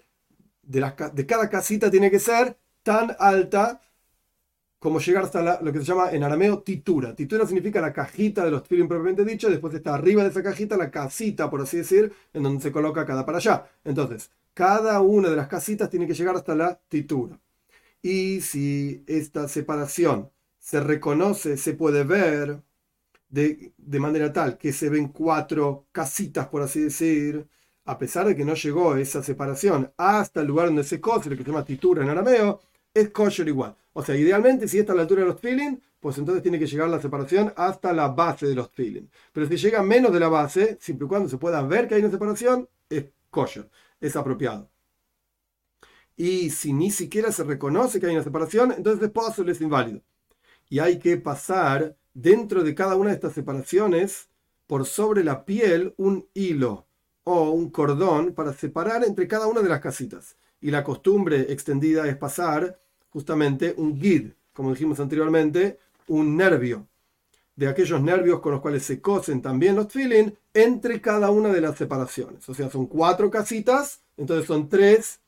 de, 0.63 1.25
cada 1.25 1.49
casita 1.49 1.89
tiene 1.89 2.11
que 2.11 2.19
ser 2.19 2.57
tan 2.83 3.15
alta 3.19 3.81
como 4.85 4.99
llegar 4.99 5.23
hasta 5.23 5.59
lo 5.63 5.73
que 5.73 5.79
se 5.79 5.85
llama 5.85 6.11
en 6.11 6.21
arameo 6.21 6.59
titura. 6.61 7.15
Titura 7.15 7.47
significa 7.47 7.81
la 7.81 7.91
cajita 7.91 8.45
de 8.45 8.51
los 8.51 8.61
tefilin 8.61 8.87
propiamente 8.87 9.25
dicho, 9.25 9.49
después 9.49 9.73
está 9.73 9.95
arriba 9.95 10.21
de 10.21 10.29
esa 10.29 10.43
cajita 10.43 10.77
la 10.77 10.91
casita, 10.91 11.49
por 11.49 11.59
así 11.59 11.77
decir, 11.77 12.13
en 12.33 12.43
donde 12.43 12.61
se 12.61 12.71
coloca 12.71 13.03
cada 13.03 13.25
para 13.25 13.39
allá. 13.39 13.65
Entonces, 13.83 14.29
cada 14.53 15.01
una 15.01 15.31
de 15.31 15.37
las 15.37 15.47
casitas 15.47 15.89
tiene 15.89 16.05
que 16.05 16.13
llegar 16.13 16.35
hasta 16.35 16.53
la 16.53 16.79
titura. 16.87 17.39
Y 18.03 18.41
si 18.41 19.03
esta 19.07 19.47
separación 19.47 20.29
se 20.59 20.79
reconoce, 20.81 21.57
se 21.57 21.73
puede 21.73 22.03
ver 22.03 22.61
de, 23.29 23.73
de 23.77 23.99
manera 23.99 24.31
tal 24.33 24.57
que 24.59 24.71
se 24.71 24.89
ven 24.89 25.07
cuatro 25.09 25.87
casitas, 25.91 26.47
por 26.47 26.61
así 26.61 26.81
decir, 26.81 27.47
a 27.85 27.97
pesar 27.97 28.27
de 28.27 28.35
que 28.35 28.45
no 28.45 28.53
llegó 28.53 28.95
esa 28.97 29.23
separación 29.23 29.91
hasta 29.97 30.41
el 30.41 30.47
lugar 30.47 30.67
donde 30.67 30.83
se 30.83 31.01
cose, 31.01 31.29
lo 31.31 31.37
que 31.37 31.43
se 31.43 31.49
llama 31.49 31.65
titura 31.65 32.03
en 32.03 32.09
arameo, 32.09 32.61
es 32.95 33.09
kosher 33.11 33.47
igual. 33.47 33.75
O 33.93 34.03
sea, 34.03 34.15
idealmente, 34.15 34.67
si 34.67 34.79
está 34.79 34.93
a 34.93 34.95
la 34.95 35.03
altura 35.03 35.21
de 35.21 35.27
los 35.27 35.39
tefilin, 35.39 35.81
pues 35.99 36.17
entonces 36.17 36.41
tiene 36.41 36.57
que 36.57 36.65
llegar 36.65 36.89
la 36.89 37.01
separación 37.01 37.53
hasta 37.55 37.93
la 37.93 38.07
base 38.07 38.47
de 38.47 38.55
los 38.55 38.71
tefilin. 38.71 39.09
Pero 39.31 39.47
si 39.47 39.57
llega 39.57 39.83
menos 39.83 40.11
de 40.11 40.19
la 40.19 40.29
base, 40.29 40.77
siempre 40.79 41.05
y 41.05 41.09
cuando 41.09 41.29
se 41.29 41.37
pueda 41.37 41.61
ver 41.61 41.87
que 41.87 41.95
hay 41.95 42.01
una 42.01 42.11
separación, 42.11 42.67
es 42.89 43.05
kosher, 43.29 43.69
es 43.99 44.15
apropiado. 44.15 44.69
Y 46.17 46.49
si 46.49 46.73
ni 46.73 46.91
siquiera 46.91 47.31
se 47.31 47.43
reconoce 47.43 47.99
que 47.99 48.07
hay 48.07 48.15
una 48.15 48.23
separación, 48.23 48.71
entonces 48.71 49.03
es 49.03 49.11
posible, 49.11 49.51
es 49.51 49.61
inválido. 49.61 50.01
Y 50.69 50.79
hay 50.79 50.97
que 50.97 51.17
pasar 51.17 51.97
dentro 52.13 52.63
de 52.63 52.73
cada 52.73 52.95
una 52.95 53.09
de 53.09 53.15
estas 53.15 53.33
separaciones, 53.33 54.29
por 54.67 54.85
sobre 54.85 55.23
la 55.23 55.45
piel, 55.45 55.93
un 55.97 56.27
hilo 56.33 56.87
o 57.23 57.51
un 57.51 57.69
cordón 57.69 58.33
para 58.33 58.53
separar 58.53 59.03
entre 59.03 59.27
cada 59.27 59.47
una 59.47 59.61
de 59.61 59.69
las 59.69 59.81
casitas. 59.81 60.37
Y 60.61 60.71
la 60.71 60.83
costumbre 60.83 61.51
extendida 61.51 62.07
es 62.07 62.15
pasar 62.17 62.79
justamente 63.15 63.73
un 63.77 63.97
gid, 63.97 64.31
como 64.51 64.71
dijimos 64.71 64.99
anteriormente, 64.99 65.79
un 66.09 66.35
nervio, 66.35 66.85
de 67.55 67.69
aquellos 67.69 68.01
nervios 68.01 68.41
con 68.41 68.51
los 68.51 68.59
cuales 68.59 68.83
se 68.83 68.99
cosen 68.99 69.41
también 69.41 69.77
los 69.77 69.87
tefilin 69.87 70.37
entre 70.53 70.99
cada 70.99 71.29
una 71.29 71.47
de 71.53 71.61
las 71.61 71.77
separaciones. 71.77 72.49
O 72.49 72.53
sea, 72.53 72.69
son 72.69 72.87
cuatro 72.87 73.31
casitas, 73.31 74.01
entonces 74.17 74.45
son 74.45 74.67
tres 74.67 75.21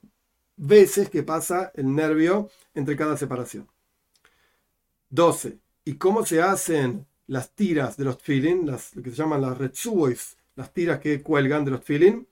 veces 0.57 1.09
que 1.09 1.23
pasa 1.23 1.71
el 1.75 1.95
nervio 1.95 2.49
entre 2.75 2.97
cada 2.97 3.15
separación. 3.15 3.69
12. 5.09 5.57
¿Y 5.85 5.93
cómo 5.93 6.25
se 6.25 6.41
hacen 6.41 7.05
las 7.25 7.51
tiras 7.51 7.95
de 7.95 8.03
los 8.03 8.17
tefilin? 8.17 8.67
Las, 8.67 8.93
lo 8.97 9.01
que 9.01 9.11
se 9.11 9.15
llaman 9.15 9.39
las 9.39 9.57
retsuois, 9.57 10.35
las 10.57 10.73
tiras 10.73 10.99
que 10.99 11.21
cuelgan 11.23 11.63
de 11.63 11.71
los 11.71 11.79
tefilin 11.79 12.27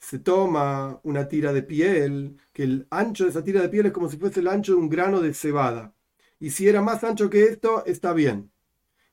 se 0.00 0.18
toma 0.18 0.98
una 1.04 1.28
tira 1.28 1.52
de 1.52 1.62
piel, 1.62 2.38
que 2.52 2.64
el 2.64 2.86
ancho 2.90 3.24
de 3.24 3.30
esa 3.30 3.44
tira 3.44 3.60
de 3.60 3.68
piel 3.68 3.86
es 3.86 3.92
como 3.92 4.08
si 4.08 4.16
fuese 4.16 4.40
el 4.40 4.48
ancho 4.48 4.72
de 4.72 4.78
un 4.78 4.88
grano 4.88 5.20
de 5.20 5.34
cebada. 5.34 5.94
Y 6.40 6.50
si 6.50 6.68
era 6.68 6.80
más 6.82 7.04
ancho 7.04 7.28
que 7.30 7.44
esto, 7.44 7.84
está 7.84 8.14
bien. 8.14 8.50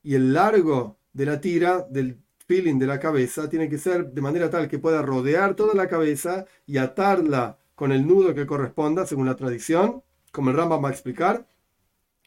Y 0.01 0.15
el 0.15 0.33
largo 0.33 0.97
de 1.11 1.25
la 1.25 1.41
tira, 1.41 1.85
del 1.89 2.21
feeling 2.47 2.79
de 2.79 2.87
la 2.87 2.99
cabeza, 2.99 3.49
tiene 3.49 3.69
que 3.69 3.77
ser 3.77 4.11
de 4.11 4.21
manera 4.21 4.49
tal 4.49 4.69
que 4.69 4.79
pueda 4.79 5.01
rodear 5.01 5.55
toda 5.55 5.75
la 5.75 5.89
cabeza 5.89 6.45
y 6.65 6.77
atarla 6.77 7.59
con 7.75 7.91
el 7.91 8.07
nudo 8.07 8.33
que 8.33 8.47
corresponda, 8.47 9.05
según 9.05 9.25
la 9.25 9.35
tradición, 9.35 10.03
como 10.31 10.51
el 10.51 10.57
Rambam 10.57 10.83
va 10.83 10.89
a 10.89 10.93
explicar, 10.93 11.47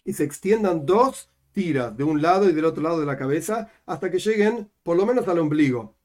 y 0.05 0.13
se 0.13 0.25
extiendan 0.25 0.85
dos 0.85 1.31
tiras 1.53 1.97
de 1.97 2.05
un 2.05 2.21
lado 2.21 2.49
y 2.49 2.53
del 2.53 2.67
otro 2.67 2.83
lado 2.83 3.01
de 3.01 3.07
la 3.07 3.17
cabeza 3.17 3.71
hasta 3.87 4.11
que 4.11 4.19
lleguen 4.19 4.71
por 4.83 4.97
lo 4.97 5.07
menos 5.07 5.27
al 5.29 5.39
ombligo, 5.39 5.97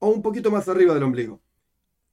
o 0.00 0.08
un 0.08 0.22
poquito 0.22 0.50
más 0.50 0.68
arriba 0.68 0.92
del 0.92 1.04
ombligo 1.04 1.40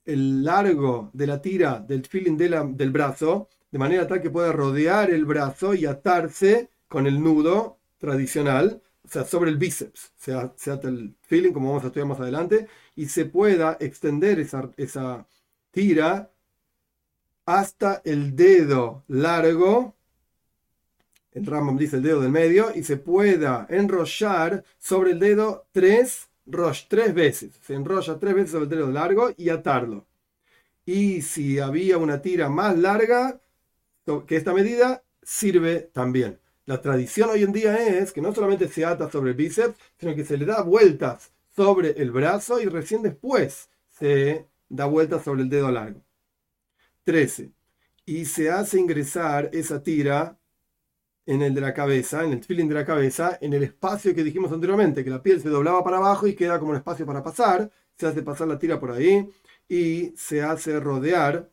el 0.05 0.43
largo 0.43 1.09
de 1.13 1.27
la 1.27 1.41
tira 1.41 1.79
del 1.79 2.05
feeling 2.05 2.37
del 2.37 2.91
brazo, 2.91 3.49
de 3.71 3.79
manera 3.79 4.07
tal 4.07 4.21
que 4.21 4.29
pueda 4.29 4.51
rodear 4.51 5.09
el 5.11 5.25
brazo 5.25 5.73
y 5.73 5.85
atarse 5.85 6.69
con 6.87 7.07
el 7.07 7.21
nudo 7.21 7.79
tradicional, 7.97 8.81
o 9.03 9.07
sea, 9.07 9.25
sobre 9.25 9.49
el 9.51 9.57
bíceps, 9.57 10.13
se, 10.15 10.33
ata 10.33 10.87
el 10.87 11.15
feeling, 11.21 11.51
como 11.51 11.69
vamos 11.69 11.83
a 11.83 11.87
estudiar 11.87 12.07
más 12.07 12.19
adelante, 12.19 12.67
y 12.95 13.07
se 13.07 13.25
pueda 13.25 13.77
extender 13.79 14.39
esa, 14.39 14.69
esa 14.77 15.27
tira 15.71 16.31
hasta 17.45 18.01
el 18.05 18.35
dedo 18.35 19.03
largo, 19.07 19.95
el 21.31 21.45
Rambam 21.45 21.77
dice 21.77 21.97
el 21.97 22.03
dedo 22.03 22.21
del 22.21 22.31
medio, 22.31 22.71
y 22.75 22.83
se 22.83 22.97
pueda 22.97 23.65
enrollar 23.69 24.63
sobre 24.77 25.11
el 25.11 25.19
dedo 25.19 25.65
tres 25.71 26.29
Rosh 26.45 26.85
tres 26.87 27.13
veces. 27.13 27.59
Se 27.61 27.73
enrolla 27.73 28.19
tres 28.19 28.33
veces 28.35 28.51
sobre 28.51 28.65
el 28.65 28.69
dedo 28.69 28.91
largo 28.91 29.31
y 29.37 29.49
atarlo. 29.49 30.05
Y 30.85 31.21
si 31.21 31.59
había 31.59 31.97
una 31.97 32.21
tira 32.21 32.49
más 32.49 32.77
larga 32.77 33.39
que 34.27 34.35
esta 34.35 34.53
medida, 34.53 35.03
sirve 35.21 35.89
también. 35.93 36.39
La 36.65 36.81
tradición 36.81 37.29
hoy 37.29 37.43
en 37.43 37.53
día 37.53 37.87
es 37.87 38.11
que 38.11 38.21
no 38.21 38.33
solamente 38.33 38.67
se 38.67 38.85
ata 38.85 39.09
sobre 39.09 39.31
el 39.31 39.37
bíceps, 39.37 39.77
sino 39.97 40.15
que 40.15 40.25
se 40.25 40.37
le 40.37 40.45
da 40.45 40.61
vueltas 40.61 41.31
sobre 41.55 41.91
el 42.01 42.11
brazo 42.11 42.59
y 42.59 42.65
recién 42.65 43.01
después 43.01 43.69
se 43.89 44.47
da 44.69 44.85
vueltas 44.85 45.23
sobre 45.23 45.43
el 45.43 45.49
dedo 45.49 45.71
largo. 45.71 46.01
13. 47.03 47.51
Y 48.05 48.25
se 48.25 48.49
hace 48.49 48.79
ingresar 48.79 49.49
esa 49.53 49.81
tira 49.83 50.37
en 51.25 51.41
el 51.41 51.53
de 51.53 51.61
la 51.61 51.73
cabeza, 51.73 52.23
en 52.23 52.33
el 52.33 52.43
feeling 52.43 52.67
de 52.67 52.75
la 52.75 52.85
cabeza, 52.85 53.37
en 53.41 53.53
el 53.53 53.63
espacio 53.63 54.13
que 54.13 54.23
dijimos 54.23 54.51
anteriormente, 54.51 55.03
que 55.03 55.09
la 55.09 55.23
piel 55.23 55.41
se 55.41 55.49
doblaba 55.49 55.83
para 55.83 55.97
abajo 55.97 56.27
y 56.27 56.35
queda 56.35 56.59
como 56.59 56.71
un 56.71 56.77
espacio 56.77 57.05
para 57.05 57.23
pasar, 57.23 57.71
se 57.97 58.07
hace 58.07 58.21
pasar 58.21 58.47
la 58.47 58.59
tira 58.59 58.79
por 58.79 58.91
ahí 58.91 59.29
y 59.69 60.13
se 60.17 60.41
hace 60.41 60.79
rodear 60.79 61.49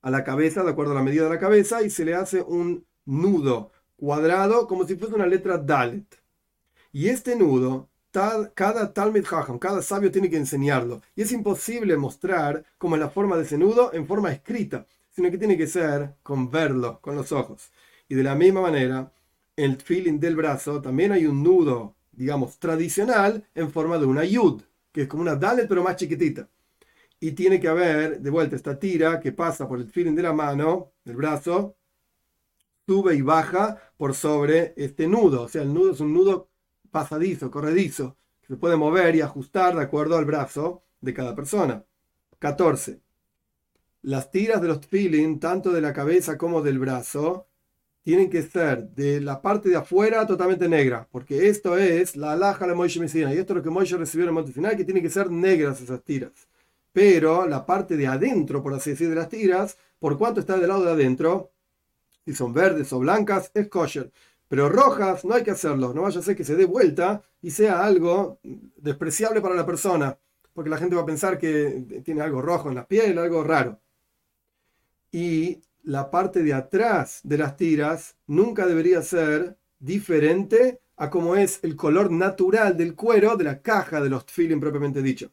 a 0.00 0.10
la 0.10 0.24
cabeza 0.24 0.62
de 0.64 0.70
acuerdo 0.70 0.92
a 0.92 0.96
la 0.96 1.02
medida 1.02 1.24
de 1.24 1.30
la 1.30 1.38
cabeza 1.38 1.82
y 1.82 1.90
se 1.90 2.04
le 2.04 2.14
hace 2.14 2.42
un 2.42 2.84
nudo 3.04 3.70
cuadrado 3.96 4.66
como 4.66 4.86
si 4.86 4.96
fuese 4.96 5.14
una 5.14 5.26
letra 5.26 5.58
Dalet. 5.58 6.20
Y 6.92 7.08
este 7.08 7.36
nudo, 7.36 7.88
cada 8.10 8.92
Talmud 8.92 9.24
Hacham, 9.30 9.58
cada 9.58 9.80
sabio 9.80 10.10
tiene 10.10 10.28
que 10.28 10.36
enseñarlo. 10.36 11.00
Y 11.14 11.22
es 11.22 11.32
imposible 11.32 11.96
mostrar 11.96 12.64
cómo 12.78 12.96
es 12.96 13.00
la 13.00 13.10
forma 13.10 13.36
de 13.36 13.44
ese 13.44 13.56
nudo 13.58 13.92
en 13.94 14.06
forma 14.06 14.32
escrita, 14.32 14.86
sino 15.10 15.30
que 15.30 15.38
tiene 15.38 15.56
que 15.56 15.66
ser 15.66 16.16
con 16.22 16.50
verlo, 16.50 16.98
con 17.00 17.16
los 17.16 17.32
ojos. 17.32 17.70
Y 18.12 18.14
de 18.14 18.24
la 18.24 18.34
misma 18.34 18.60
manera, 18.60 19.10
el 19.56 19.80
feeling 19.80 20.20
del 20.20 20.36
brazo 20.36 20.82
también 20.82 21.12
hay 21.12 21.24
un 21.24 21.42
nudo, 21.42 21.96
digamos, 22.10 22.58
tradicional 22.58 23.48
en 23.54 23.70
forma 23.70 23.96
de 23.96 24.04
una 24.04 24.22
yud, 24.22 24.60
que 24.92 25.00
es 25.00 25.08
como 25.08 25.22
una 25.22 25.34
dalet 25.34 25.66
pero 25.66 25.82
más 25.82 25.96
chiquitita. 25.96 26.46
Y 27.20 27.32
tiene 27.32 27.58
que 27.58 27.68
haber, 27.68 28.20
de 28.20 28.28
vuelta, 28.28 28.54
esta 28.54 28.78
tira 28.78 29.18
que 29.18 29.32
pasa 29.32 29.66
por 29.66 29.78
el 29.78 29.88
feeling 29.88 30.14
de 30.14 30.24
la 30.24 30.34
mano, 30.34 30.92
del 31.06 31.16
brazo, 31.16 31.74
sube 32.86 33.14
y 33.14 33.22
baja 33.22 33.78
por 33.96 34.12
sobre 34.12 34.74
este 34.76 35.08
nudo. 35.08 35.44
O 35.44 35.48
sea, 35.48 35.62
el 35.62 35.72
nudo 35.72 35.92
es 35.92 36.00
un 36.00 36.12
nudo 36.12 36.50
pasadizo, 36.90 37.50
corredizo, 37.50 38.18
que 38.42 38.48
se 38.48 38.56
puede 38.58 38.76
mover 38.76 39.16
y 39.16 39.22
ajustar 39.22 39.74
de 39.74 39.84
acuerdo 39.84 40.18
al 40.18 40.26
brazo 40.26 40.82
de 41.00 41.14
cada 41.14 41.34
persona. 41.34 41.82
14. 42.40 43.00
Las 44.02 44.30
tiras 44.30 44.60
de 44.60 44.68
los 44.68 44.82
tefilin, 44.82 45.40
tanto 45.40 45.70
de 45.70 45.80
la 45.80 45.94
cabeza 45.94 46.36
como 46.36 46.60
del 46.60 46.78
brazo, 46.78 47.48
tienen 48.02 48.28
que 48.28 48.42
ser 48.42 48.88
de 48.90 49.20
la 49.20 49.40
parte 49.40 49.68
de 49.68 49.76
afuera 49.76 50.26
totalmente 50.26 50.68
negra, 50.68 51.06
porque 51.10 51.48
esto 51.48 51.78
es 51.78 52.16
la 52.16 52.32
alhaja 52.32 52.66
de 52.66 52.74
Moishe 52.74 53.00
Mesina, 53.00 53.32
y 53.32 53.38
esto 53.38 53.52
es 53.52 53.58
lo 53.58 53.62
que 53.62 53.70
Moishe 53.70 53.96
recibió 53.96 54.24
en 54.24 54.28
el 54.28 54.34
monte 54.34 54.52
final, 54.52 54.76
que 54.76 54.84
tienen 54.84 55.02
que 55.02 55.10
ser 55.10 55.30
negras 55.30 55.80
esas 55.80 56.02
tiras. 56.02 56.32
Pero 56.92 57.46
la 57.46 57.64
parte 57.64 57.96
de 57.96 58.06
adentro, 58.06 58.62
por 58.62 58.74
así 58.74 58.90
decir, 58.90 59.08
de 59.08 59.14
las 59.14 59.28
tiras, 59.28 59.78
por 59.98 60.18
cuanto 60.18 60.40
está 60.40 60.58
del 60.58 60.68
lado 60.68 60.84
de 60.84 60.92
adentro, 60.92 61.52
si 62.24 62.34
son 62.34 62.52
verdes 62.52 62.92
o 62.92 62.98
blancas, 62.98 63.50
es 63.54 63.68
kosher. 63.68 64.10
Pero 64.48 64.68
rojas 64.68 65.24
no 65.24 65.34
hay 65.34 65.44
que 65.44 65.52
hacerlo, 65.52 65.94
no 65.94 66.02
vaya 66.02 66.20
a 66.20 66.22
ser 66.22 66.36
que 66.36 66.44
se 66.44 66.56
dé 66.56 66.66
vuelta 66.66 67.22
y 67.40 67.50
sea 67.50 67.84
algo 67.84 68.38
despreciable 68.76 69.40
para 69.40 69.54
la 69.54 69.64
persona, 69.64 70.18
porque 70.52 70.68
la 70.68 70.76
gente 70.76 70.96
va 70.96 71.02
a 71.02 71.06
pensar 71.06 71.38
que 71.38 72.02
tiene 72.04 72.20
algo 72.20 72.42
rojo 72.42 72.68
en 72.68 72.74
la 72.74 72.86
piel, 72.86 73.18
algo 73.18 73.42
raro. 73.44 73.80
Y 75.10 75.60
la 75.82 76.10
parte 76.10 76.42
de 76.42 76.54
atrás 76.54 77.20
de 77.24 77.38
las 77.38 77.56
tiras 77.56 78.16
nunca 78.26 78.66
debería 78.66 79.02
ser 79.02 79.56
diferente 79.78 80.80
a 80.96 81.10
como 81.10 81.34
es 81.36 81.58
el 81.62 81.74
color 81.74 82.10
natural 82.10 82.76
del 82.76 82.94
cuero 82.94 83.36
de 83.36 83.44
la 83.44 83.60
caja 83.60 84.00
de 84.00 84.08
los 84.08 84.24
tefilin 84.26 84.60
propiamente 84.60 85.02
dicho. 85.02 85.32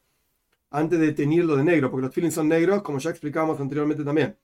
Antes 0.72 1.00
de 1.00 1.14
teñirlo 1.14 1.56
de 1.56 1.64
negro, 1.64 1.92
porque 1.92 2.04
los 2.04 2.12
tefilin 2.12 2.32
son 2.32 2.48
negros, 2.48 2.82
como 2.82 3.00
ya 3.00 3.12
explicamos 3.12 3.60
anteriormente 3.60 4.04
también. 4.04 4.36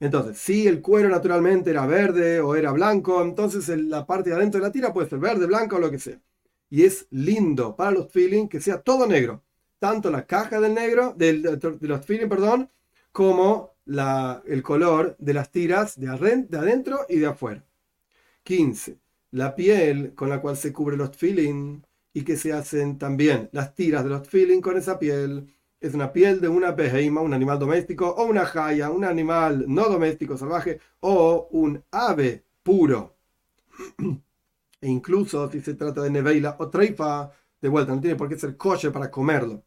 Entonces, 0.00 0.38
si 0.38 0.66
el 0.66 0.82
cuero 0.82 1.08
naturalmente 1.08 1.70
era 1.70 1.86
verde 1.86 2.40
o 2.40 2.54
era 2.54 2.72
blanco, 2.72 3.22
entonces 3.22 3.68
la 3.68 4.06
parte 4.06 4.30
de 4.30 4.36
adentro 4.36 4.60
de 4.60 4.66
la 4.66 4.72
tira 4.72 4.92
puede 4.92 5.08
ser 5.08 5.18
verde, 5.18 5.46
blanco 5.46 5.76
o 5.76 5.80
lo 5.80 5.90
que 5.90 5.98
sea. 5.98 6.20
Y 6.70 6.84
es 6.84 7.06
lindo 7.10 7.76
para 7.76 7.92
los 7.92 8.08
tefilin 8.08 8.48
que 8.48 8.60
sea 8.60 8.80
todo 8.80 9.06
negro. 9.06 9.42
Tanto 9.78 10.10
la 10.10 10.26
caja 10.26 10.60
del 10.60 10.74
negro, 10.74 11.14
de 11.16 11.34
los 11.80 12.00
tefilin, 12.00 12.28
perdón, 12.28 12.70
como 13.12 13.73
el 13.86 14.62
color 14.62 15.16
de 15.18 15.34
las 15.34 15.50
tiras 15.50 15.98
de, 15.98 16.08
adentro 16.08 17.00
y 17.08 17.18
de 17.18 17.26
afuera. 17.26 17.64
15. 18.42 18.98
La 19.32 19.54
piel 19.54 20.14
con 20.14 20.28
la 20.28 20.40
cual 20.40 20.56
se 20.56 20.72
cubre 20.72 20.96
los 20.96 21.10
tefilin 21.12 21.84
y 22.12 22.22
que 22.22 22.36
se 22.36 22.52
hacen 22.52 22.98
también 22.98 23.48
las 23.52 23.74
tiras 23.74 24.04
de 24.04 24.10
los 24.10 24.22
tefilin 24.22 24.60
con 24.60 24.76
esa 24.76 24.98
piel. 24.98 25.52
Es 25.80 25.94
una 25.94 26.12
piel 26.12 26.40
de 26.40 26.48
una 26.48 26.72
beheima, 26.72 27.20
un 27.20 27.34
animal 27.34 27.58
doméstico, 27.58 28.08
o 28.08 28.24
una 28.24 28.46
jaya, 28.46 28.90
un 28.90 29.04
animal 29.04 29.64
no 29.68 29.88
doméstico, 29.88 30.36
salvaje, 30.36 30.80
o 31.00 31.48
un 31.50 31.82
ave 31.90 32.44
puro. 32.62 33.16
e 34.80 34.88
incluso 34.88 35.50
si 35.50 35.60
se 35.60 35.74
trata 35.74 36.02
de 36.02 36.10
neveila 36.10 36.56
o 36.58 36.70
treifa, 36.70 37.30
de 37.60 37.68
vuelta, 37.68 37.94
no 37.94 38.00
tiene 38.00 38.16
por 38.16 38.28
qué 38.28 38.38
ser 38.38 38.56
coche 38.56 38.90
para 38.90 39.10
comerlo. 39.10 39.64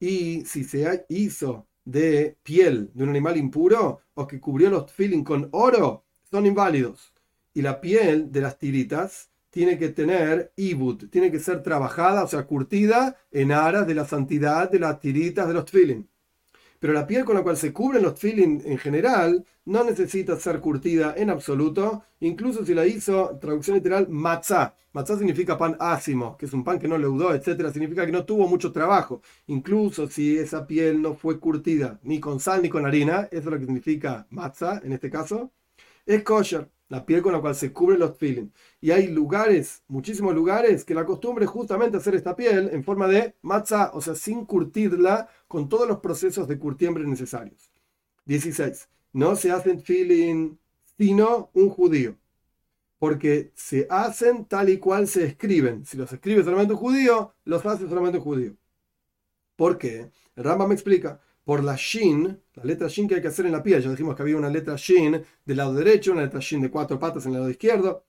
Y 0.00 0.44
si 0.46 0.64
se 0.64 1.06
hizo 1.08 1.66
de 1.90 2.36
piel 2.42 2.90
de 2.94 3.02
un 3.04 3.10
animal 3.10 3.36
impuro 3.36 4.00
o 4.14 4.26
que 4.26 4.40
cubrió 4.40 4.70
los 4.70 4.86
tefilin 4.86 5.24
con 5.24 5.48
oro 5.52 6.04
son 6.30 6.46
inválidos. 6.46 7.12
Y 7.52 7.62
la 7.62 7.80
piel 7.80 8.30
de 8.30 8.40
las 8.40 8.58
tiritas 8.58 9.30
tiene 9.50 9.78
que 9.78 9.88
tener 9.88 10.52
ibut, 10.56 11.10
tiene 11.10 11.30
que 11.30 11.40
ser 11.40 11.62
trabajada, 11.62 12.22
o 12.24 12.28
sea, 12.28 12.46
curtida 12.46 13.16
en 13.32 13.50
aras 13.52 13.86
de 13.86 13.94
la 13.94 14.06
santidad 14.06 14.70
de 14.70 14.78
las 14.78 15.00
tiritas 15.00 15.48
de 15.48 15.54
los 15.54 15.64
tefilin. 15.64 16.08
Pero 16.80 16.94
la 16.94 17.06
piel 17.06 17.26
con 17.26 17.36
la 17.36 17.42
cual 17.42 17.58
se 17.58 17.74
cubren 17.74 18.02
los 18.02 18.14
tefilin 18.14 18.62
en 18.64 18.78
general 18.78 19.44
no 19.66 19.84
necesita 19.84 20.36
ser 20.36 20.60
curtida 20.60 21.14
en 21.16 21.28
absoluto, 21.28 22.04
incluso 22.20 22.64
si 22.64 22.72
la 22.72 22.86
hizo, 22.86 23.38
traducción 23.38 23.76
literal, 23.76 24.08
matzah. 24.08 24.74
Matzah 24.92 25.18
significa 25.18 25.58
pan 25.58 25.76
ácimo, 25.78 26.36
que 26.38 26.46
es 26.46 26.52
un 26.54 26.64
pan 26.64 26.78
que 26.78 26.88
no 26.88 26.96
leudó, 26.96 27.34
etc. 27.34 27.70
Significa 27.70 28.06
que 28.06 28.12
no 28.12 28.24
tuvo 28.24 28.48
mucho 28.48 28.72
trabajo. 28.72 29.20
Incluso 29.48 30.08
si 30.08 30.38
esa 30.38 30.66
piel 30.66 31.02
no 31.02 31.14
fue 31.14 31.38
curtida 31.38 32.00
ni 32.02 32.18
con 32.18 32.40
sal 32.40 32.62
ni 32.62 32.70
con 32.70 32.86
harina, 32.86 33.28
eso 33.30 33.38
es 33.40 33.44
lo 33.44 33.58
que 33.58 33.66
significa 33.66 34.26
matzah 34.30 34.80
en 34.82 34.92
este 34.92 35.10
caso, 35.10 35.52
es 36.06 36.22
kosher 36.24 36.70
la 36.90 37.06
piel 37.06 37.22
con 37.22 37.32
la 37.32 37.40
cual 37.40 37.54
se 37.54 37.72
cubren 37.72 38.00
los 38.00 38.18
tefilin. 38.18 38.52
Y 38.80 38.90
hay 38.90 39.06
lugares, 39.06 39.82
muchísimos 39.86 40.34
lugares, 40.34 40.84
que 40.84 40.92
la 40.92 41.06
costumbre 41.06 41.44
es 41.44 41.50
justamente 41.50 41.96
hacer 41.96 42.16
esta 42.16 42.34
piel 42.34 42.68
en 42.72 42.82
forma 42.82 43.06
de 43.06 43.36
matzah, 43.42 43.92
o 43.94 44.00
sea, 44.00 44.16
sin 44.16 44.44
curtirla 44.44 45.28
con 45.46 45.68
todos 45.68 45.88
los 45.88 46.00
procesos 46.00 46.48
de 46.48 46.58
curtiembre 46.58 47.04
necesarios. 47.06 47.70
16. 48.26 48.88
No 49.12 49.36
se 49.36 49.52
hacen 49.52 49.78
tefilin 49.78 50.58
sino 50.98 51.50
un 51.54 51.70
judío. 51.70 52.16
Porque 52.98 53.52
se 53.54 53.86
hacen 53.88 54.44
tal 54.44 54.68
y 54.68 54.78
cual 54.78 55.06
se 55.06 55.24
escriben. 55.24 55.86
Si 55.86 55.96
los 55.96 56.12
escribe 56.12 56.42
solamente 56.42 56.74
un 56.74 56.80
judío, 56.80 57.34
los 57.44 57.64
hace 57.64 57.88
solamente 57.88 58.18
un 58.18 58.24
judío. 58.24 58.56
¿Por 59.54 59.78
qué? 59.78 60.10
El 60.34 60.44
Rambam 60.44 60.68
me 60.68 60.74
explica 60.74 61.20
por 61.44 61.64
la 61.64 61.76
shin, 61.76 62.40
la 62.54 62.64
letra 62.64 62.88
shin 62.88 63.08
que 63.08 63.16
hay 63.16 63.22
que 63.22 63.28
hacer 63.28 63.46
en 63.46 63.52
la 63.52 63.62
piel. 63.62 63.82
Ya 63.82 63.90
dijimos 63.90 64.14
que 64.14 64.22
había 64.22 64.36
una 64.36 64.48
letra 64.48 64.76
shin 64.76 65.22
del 65.44 65.56
lado 65.56 65.74
derecho, 65.74 66.12
una 66.12 66.22
letra 66.22 66.40
shin 66.40 66.60
de 66.60 66.70
cuatro 66.70 66.98
patas 66.98 67.26
en 67.26 67.32
el 67.32 67.38
lado 67.38 67.50
izquierdo, 67.50 68.04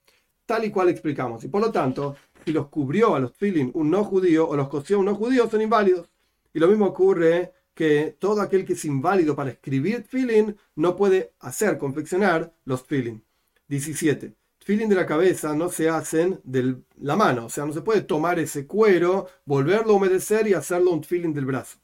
tal 0.46 0.65
y 0.65 0.72
cual 0.72 0.89
explicamos. 0.89 1.44
Y 1.44 1.48
por 1.48 1.62
lo 1.62 1.72
tanto, 1.72 2.15
si 2.46 2.52
los 2.52 2.67
cubrió 2.67 3.15
a 3.15 3.20
los 3.20 3.34
tefilin 3.34 3.72
un 3.74 3.89
no 3.89 4.04
judío 4.04 4.48
o 4.48 4.56
los 4.56 4.67
cosió 4.67 5.00
un 5.00 5.06
no 5.06 5.15
judío, 5.15 5.50
son 5.50 5.62
inválidos. 5.62 6.10
Y 6.54 6.60
lo 6.60 6.67
mismo 6.67 6.88
ocurre 6.88 7.54
que 7.74 8.15
todo 8.20 8.41
aquel 8.41 8.65
que 8.65 8.74
es 8.74 8.86
inválido 8.86 9.36
para 9.36 9.52
escribir 9.52 10.04
tefilin 10.04 10.56
no 10.76 10.96
puede 10.96 11.34
hacer, 11.39 11.78
confeccionar 11.78 12.54
los 12.65 12.86
tefilin. 12.86 13.24
17. 13.67 14.36
Tefilin 14.60 14.89
de 14.89 14.96
la 14.96 15.06
cabeza 15.06 15.56
no 15.56 15.70
se 15.70 15.89
hacen 15.89 16.39
de 16.44 16.76
la 17.00 17.15
mano, 17.15 17.46
o 17.46 17.50
sea, 17.50 17.65
no 17.65 17.74
se 17.74 17.82
puede 17.82 18.02
tomar 18.02 18.38
ese 18.38 18.67
cuero, 18.67 19.28
volverlo 19.46 19.94
a 19.94 19.96
humedecer 19.96 20.48
y 20.48 20.54
hacerlo 20.54 20.91
un 20.91 21.02
tefilin 21.02 21.34
del 21.34 21.46
brazo. 21.46 21.80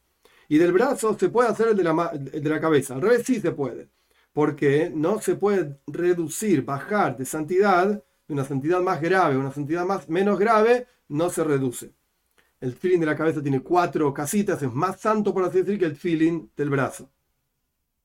Y 0.47 0.57
del 0.57 0.71
brazo 0.71 1.17
se 1.19 1.29
puede 1.29 1.49
hacer 1.49 1.69
el 1.69 1.77
de 1.77 1.83
la, 1.83 2.11
de 2.13 2.49
la 2.49 2.59
cabeza. 2.59 2.95
Al 2.95 3.01
revés 3.01 3.23
sí 3.25 3.39
se 3.39 3.51
puede. 3.51 3.89
Porque 4.33 4.91
no 4.93 5.19
se 5.19 5.35
puede 5.35 5.79
reducir, 5.87 6.63
bajar 6.63 7.17
de 7.17 7.25
santidad, 7.25 8.03
de 8.27 8.33
una 8.33 8.45
santidad 8.45 8.81
más 8.81 9.01
grave 9.01 9.37
una 9.37 9.51
santidad 9.51 9.85
más, 9.85 10.09
menos 10.09 10.37
grave, 10.37 10.87
no 11.09 11.29
se 11.29 11.43
reduce. 11.43 11.93
El 12.59 12.73
feeling 12.73 12.99
de 12.99 13.05
la 13.05 13.15
cabeza 13.15 13.41
tiene 13.41 13.61
cuatro 13.61 14.13
casitas, 14.13 14.61
es 14.61 14.73
más 14.73 14.99
santo 14.99 15.33
por 15.33 15.43
así 15.43 15.59
decir 15.59 15.79
que 15.79 15.85
el 15.85 15.95
feeling 15.95 16.47
del 16.55 16.69
brazo. 16.69 17.09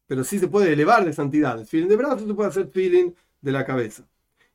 Pero 0.07 0.25
sí 0.25 0.39
se 0.39 0.49
puede 0.49 0.73
elevar 0.73 1.05
de 1.05 1.13
santidad. 1.13 1.59
El 1.59 1.67
feeling 1.67 1.89
del 1.89 1.97
brazo 1.97 2.27
se 2.27 2.35
puede 2.35 2.51
hacer 2.51 2.69
feeling 2.69 3.13
de 3.41 3.53
la 3.53 3.65
cabeza. 3.65 4.07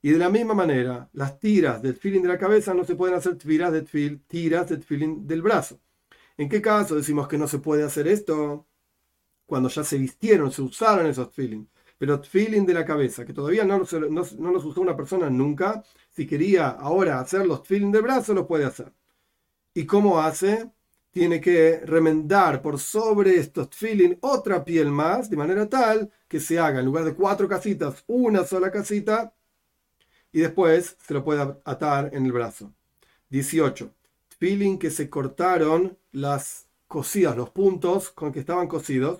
Y 0.02 0.12
de 0.12 0.20
la 0.20 0.30
misma 0.30 0.54
manera, 0.54 1.10
las 1.14 1.40
tiras 1.40 1.82
del 1.82 1.96
feeling 1.96 2.22
de 2.22 2.28
la 2.28 2.38
cabeza 2.38 2.74
no 2.74 2.84
se 2.84 2.96
pueden 2.96 3.16
hacer 3.16 3.38
tiras 3.38 3.74
de, 3.74 3.82
tiras 4.28 4.72
feeling 4.86 5.26
del 5.26 5.42
brazo. 5.42 5.80
¿En 6.38 6.50
qué 6.50 6.62
caso 6.62 6.96
decimos 6.96 7.28
que 7.28 7.38
no 7.38 7.48
se 7.48 7.60
puede 7.60 7.84
hacer 7.84 8.08
esto? 8.08 8.68
Cuando 9.46 9.70
ya 9.70 9.84
se 9.84 9.98
vistieron, 9.98 10.52
se 10.52 10.62
usaron 10.62 11.08
esos 11.08 11.34
feeling. 11.34 11.66
Pero 11.98 12.22
feeling 12.24 12.66
de 12.66 12.74
la 12.76 12.86
cabeza, 12.86 13.26
que 13.26 13.34
todavía 13.34 13.66
no, 13.66 13.80
no, 13.80 14.52
los 14.52 14.66
usó 14.66 14.82
una 14.82 14.96
persona 14.96 15.30
nunca, 15.30 15.84
si 16.12 16.28
quería 16.28 16.70
ahora 16.70 17.20
hacer 17.20 17.46
los 17.48 17.68
feeling 17.68 17.92
de 17.92 18.02
brazo, 18.02 18.34
lo 18.34 18.48
puede 18.48 18.66
hacer. 18.66 18.94
¿Y 19.74 19.86
cómo 19.86 20.20
hace? 20.22 20.72
Tiene 21.12 21.42
que 21.42 21.80
remendar 21.86 22.62
por 22.62 22.80
sobre 22.80 23.38
estos 23.38 23.70
feeling 23.72 24.18
otra 24.22 24.64
piel 24.64 24.92
más, 24.92 25.30
de 25.30 25.38
manera 25.38 25.68
tal 25.70 26.12
que 26.28 26.40
se 26.40 26.60
haga 26.60 26.80
en 26.80 26.86
lugar 26.86 27.06
de 27.06 27.16
cuatro 27.16 27.48
casitas, 27.48 28.04
una 28.08 28.46
sola 28.46 28.72
casita, 28.72 29.34
y 30.32 30.42
después 30.42 30.98
se 31.06 31.14
lo 31.14 31.24
puede 31.24 31.42
atar 31.66 32.12
en 32.14 32.26
el 32.26 32.32
brazo. 32.32 32.74
18 33.30 33.97
feeling 34.40 34.78
que 34.78 34.92
se 34.92 35.10
cortaron 35.10 35.98
las 36.12 36.68
cosidas, 36.88 37.36
los 37.36 37.50
puntos 37.50 38.12
con 38.12 38.32
que 38.32 38.40
estaban 38.40 38.68
cosidos, 38.68 39.20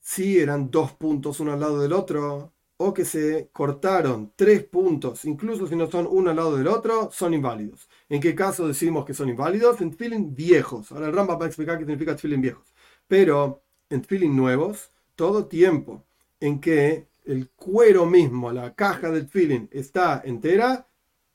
si 0.00 0.38
eran 0.38 0.70
dos 0.70 0.92
puntos 0.92 1.40
uno 1.40 1.52
al 1.52 1.60
lado 1.60 1.80
del 1.80 1.92
otro, 1.92 2.52
o 2.78 2.92
que 2.92 3.04
se 3.04 3.48
cortaron 3.52 4.32
tres 4.36 4.62
puntos, 4.64 5.24
incluso 5.24 5.66
si 5.66 5.76
no 5.76 5.90
son 5.90 6.06
uno 6.08 6.30
al 6.30 6.36
lado 6.36 6.56
del 6.56 6.68
otro, 6.68 7.10
son 7.10 7.32
inválidos. 7.34 7.88
¿En 8.08 8.20
qué 8.20 8.34
caso 8.34 8.68
decimos 8.68 9.04
que 9.06 9.14
son 9.14 9.28
inválidos? 9.30 9.80
En 9.80 9.92
feeling 9.94 10.34
viejos. 10.34 10.92
Ahora 10.92 11.08
el 11.08 11.16
va 11.16 11.42
a 11.42 11.46
explicar 11.46 11.78
qué 11.78 11.84
significa 11.84 12.16
feeling 12.16 12.40
viejos. 12.40 12.74
Pero 13.08 13.62
en 13.88 14.04
feeling 14.04 14.36
nuevos, 14.36 14.90
todo 15.14 15.46
tiempo 15.46 16.04
en 16.40 16.60
que 16.60 17.08
el 17.24 17.50
cuero 17.50 18.06
mismo, 18.06 18.52
la 18.52 18.74
caja 18.74 19.10
del 19.10 19.26
feeling 19.28 19.68
está 19.70 20.22
entera, 20.24 20.86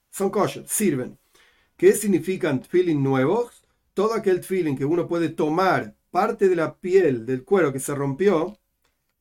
son 0.09 0.29
kosher, 0.29 0.67
sirven. 0.67 1.17
¿Qué 1.81 1.93
significan 1.93 2.61
feeling 2.61 3.01
nuevos? 3.01 3.63
Todo 3.95 4.13
aquel 4.13 4.43
feeling 4.43 4.75
que 4.75 4.85
uno 4.85 5.07
puede 5.07 5.29
tomar 5.29 5.95
parte 6.11 6.47
de 6.47 6.55
la 6.55 6.75
piel 6.75 7.25
del 7.25 7.43
cuero 7.43 7.73
que 7.73 7.79
se 7.79 7.95
rompió, 7.95 8.59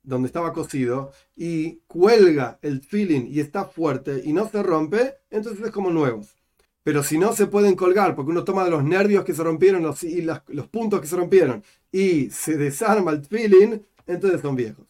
donde 0.02 0.26
estaba 0.26 0.52
cosido, 0.52 1.10
y 1.34 1.76
cuelga 1.86 2.58
el 2.60 2.82
feeling 2.82 3.28
y 3.30 3.40
está 3.40 3.64
fuerte 3.64 4.20
y 4.22 4.34
no 4.34 4.46
se 4.46 4.62
rompe, 4.62 5.14
entonces 5.30 5.64
es 5.64 5.70
como 5.70 5.90
nuevos. 5.90 6.36
Pero 6.82 7.02
si 7.02 7.16
no 7.16 7.32
se 7.32 7.46
pueden 7.46 7.76
colgar, 7.76 8.14
porque 8.14 8.30
uno 8.30 8.44
toma 8.44 8.68
los 8.68 8.84
nervios 8.84 9.24
que 9.24 9.32
se 9.32 9.42
rompieron 9.42 9.82
los, 9.82 10.04
y 10.04 10.20
los 10.20 10.68
puntos 10.68 11.00
que 11.00 11.06
se 11.06 11.16
rompieron 11.16 11.64
y 11.90 12.28
se 12.28 12.58
desarma 12.58 13.12
el 13.12 13.24
feeling, 13.24 13.78
entonces 14.06 14.42
son 14.42 14.54
viejos. 14.54 14.84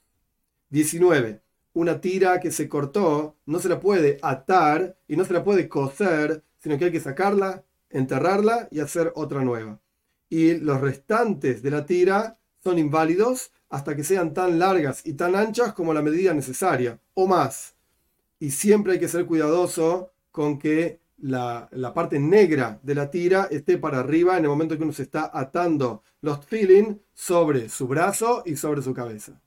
19. 0.71 1.41
Una 1.75 2.01
tira 2.01 2.41
que 2.41 2.51
se 2.51 2.69
cortó 2.69 3.37
no 3.47 3.61
se 3.61 3.69
la 3.69 3.79
puede 3.79 4.19
atar 4.23 4.99
y 5.07 5.15
no 5.15 5.25
se 5.25 5.35
la 5.35 5.45
puede 5.45 5.69
coser 5.69 6.43
sino 6.61 6.79
que 6.79 6.87
hay 6.87 6.93
que 6.93 7.01
sacarla 7.01 7.65
enterrarla 7.91 8.69
y 8.71 8.81
hacer 8.81 9.13
otra 9.15 9.45
nueva. 9.45 9.81
Y 10.29 10.55
los 10.55 10.81
restantes 10.81 11.63
de 11.63 11.71
la 11.71 11.85
tira 11.85 12.39
son 12.63 12.79
inválidos 12.79 13.53
hasta 13.69 13.95
que 13.95 14.05
sean 14.05 14.33
tan 14.33 14.59
largas 14.59 15.07
y 15.07 15.15
tan 15.15 15.35
anchas 15.35 15.73
como 15.73 15.93
la 15.93 16.03
medida 16.03 16.33
necesaria, 16.33 16.99
o 17.15 17.27
más. 17.27 17.75
Y 18.39 18.53
siempre 18.53 18.95
hay 18.95 19.01
que 19.01 19.09
ser 19.09 19.27
cuidadoso 19.27 20.13
con 20.31 20.59
que 20.59 21.01
la, 21.19 21.69
parte 21.95 22.19
negra 22.19 22.81
de 22.83 22.95
la 22.95 23.11
tira 23.11 23.49
esté 23.51 23.77
para 23.77 24.01
arriba 24.01 24.39
en 24.39 24.45
el 24.45 24.51
momento 24.51 24.77
que 24.77 24.85
uno 24.85 24.93
se 24.93 25.03
está 25.03 25.31
atando 25.33 26.03
los 26.23 26.45
feeling 26.47 26.97
sobre 27.13 27.69
su 27.69 27.87
brazo 27.87 28.43
y 28.47 28.57
sobre 28.57 28.83
su 28.83 28.95
cabeza. 28.95 29.41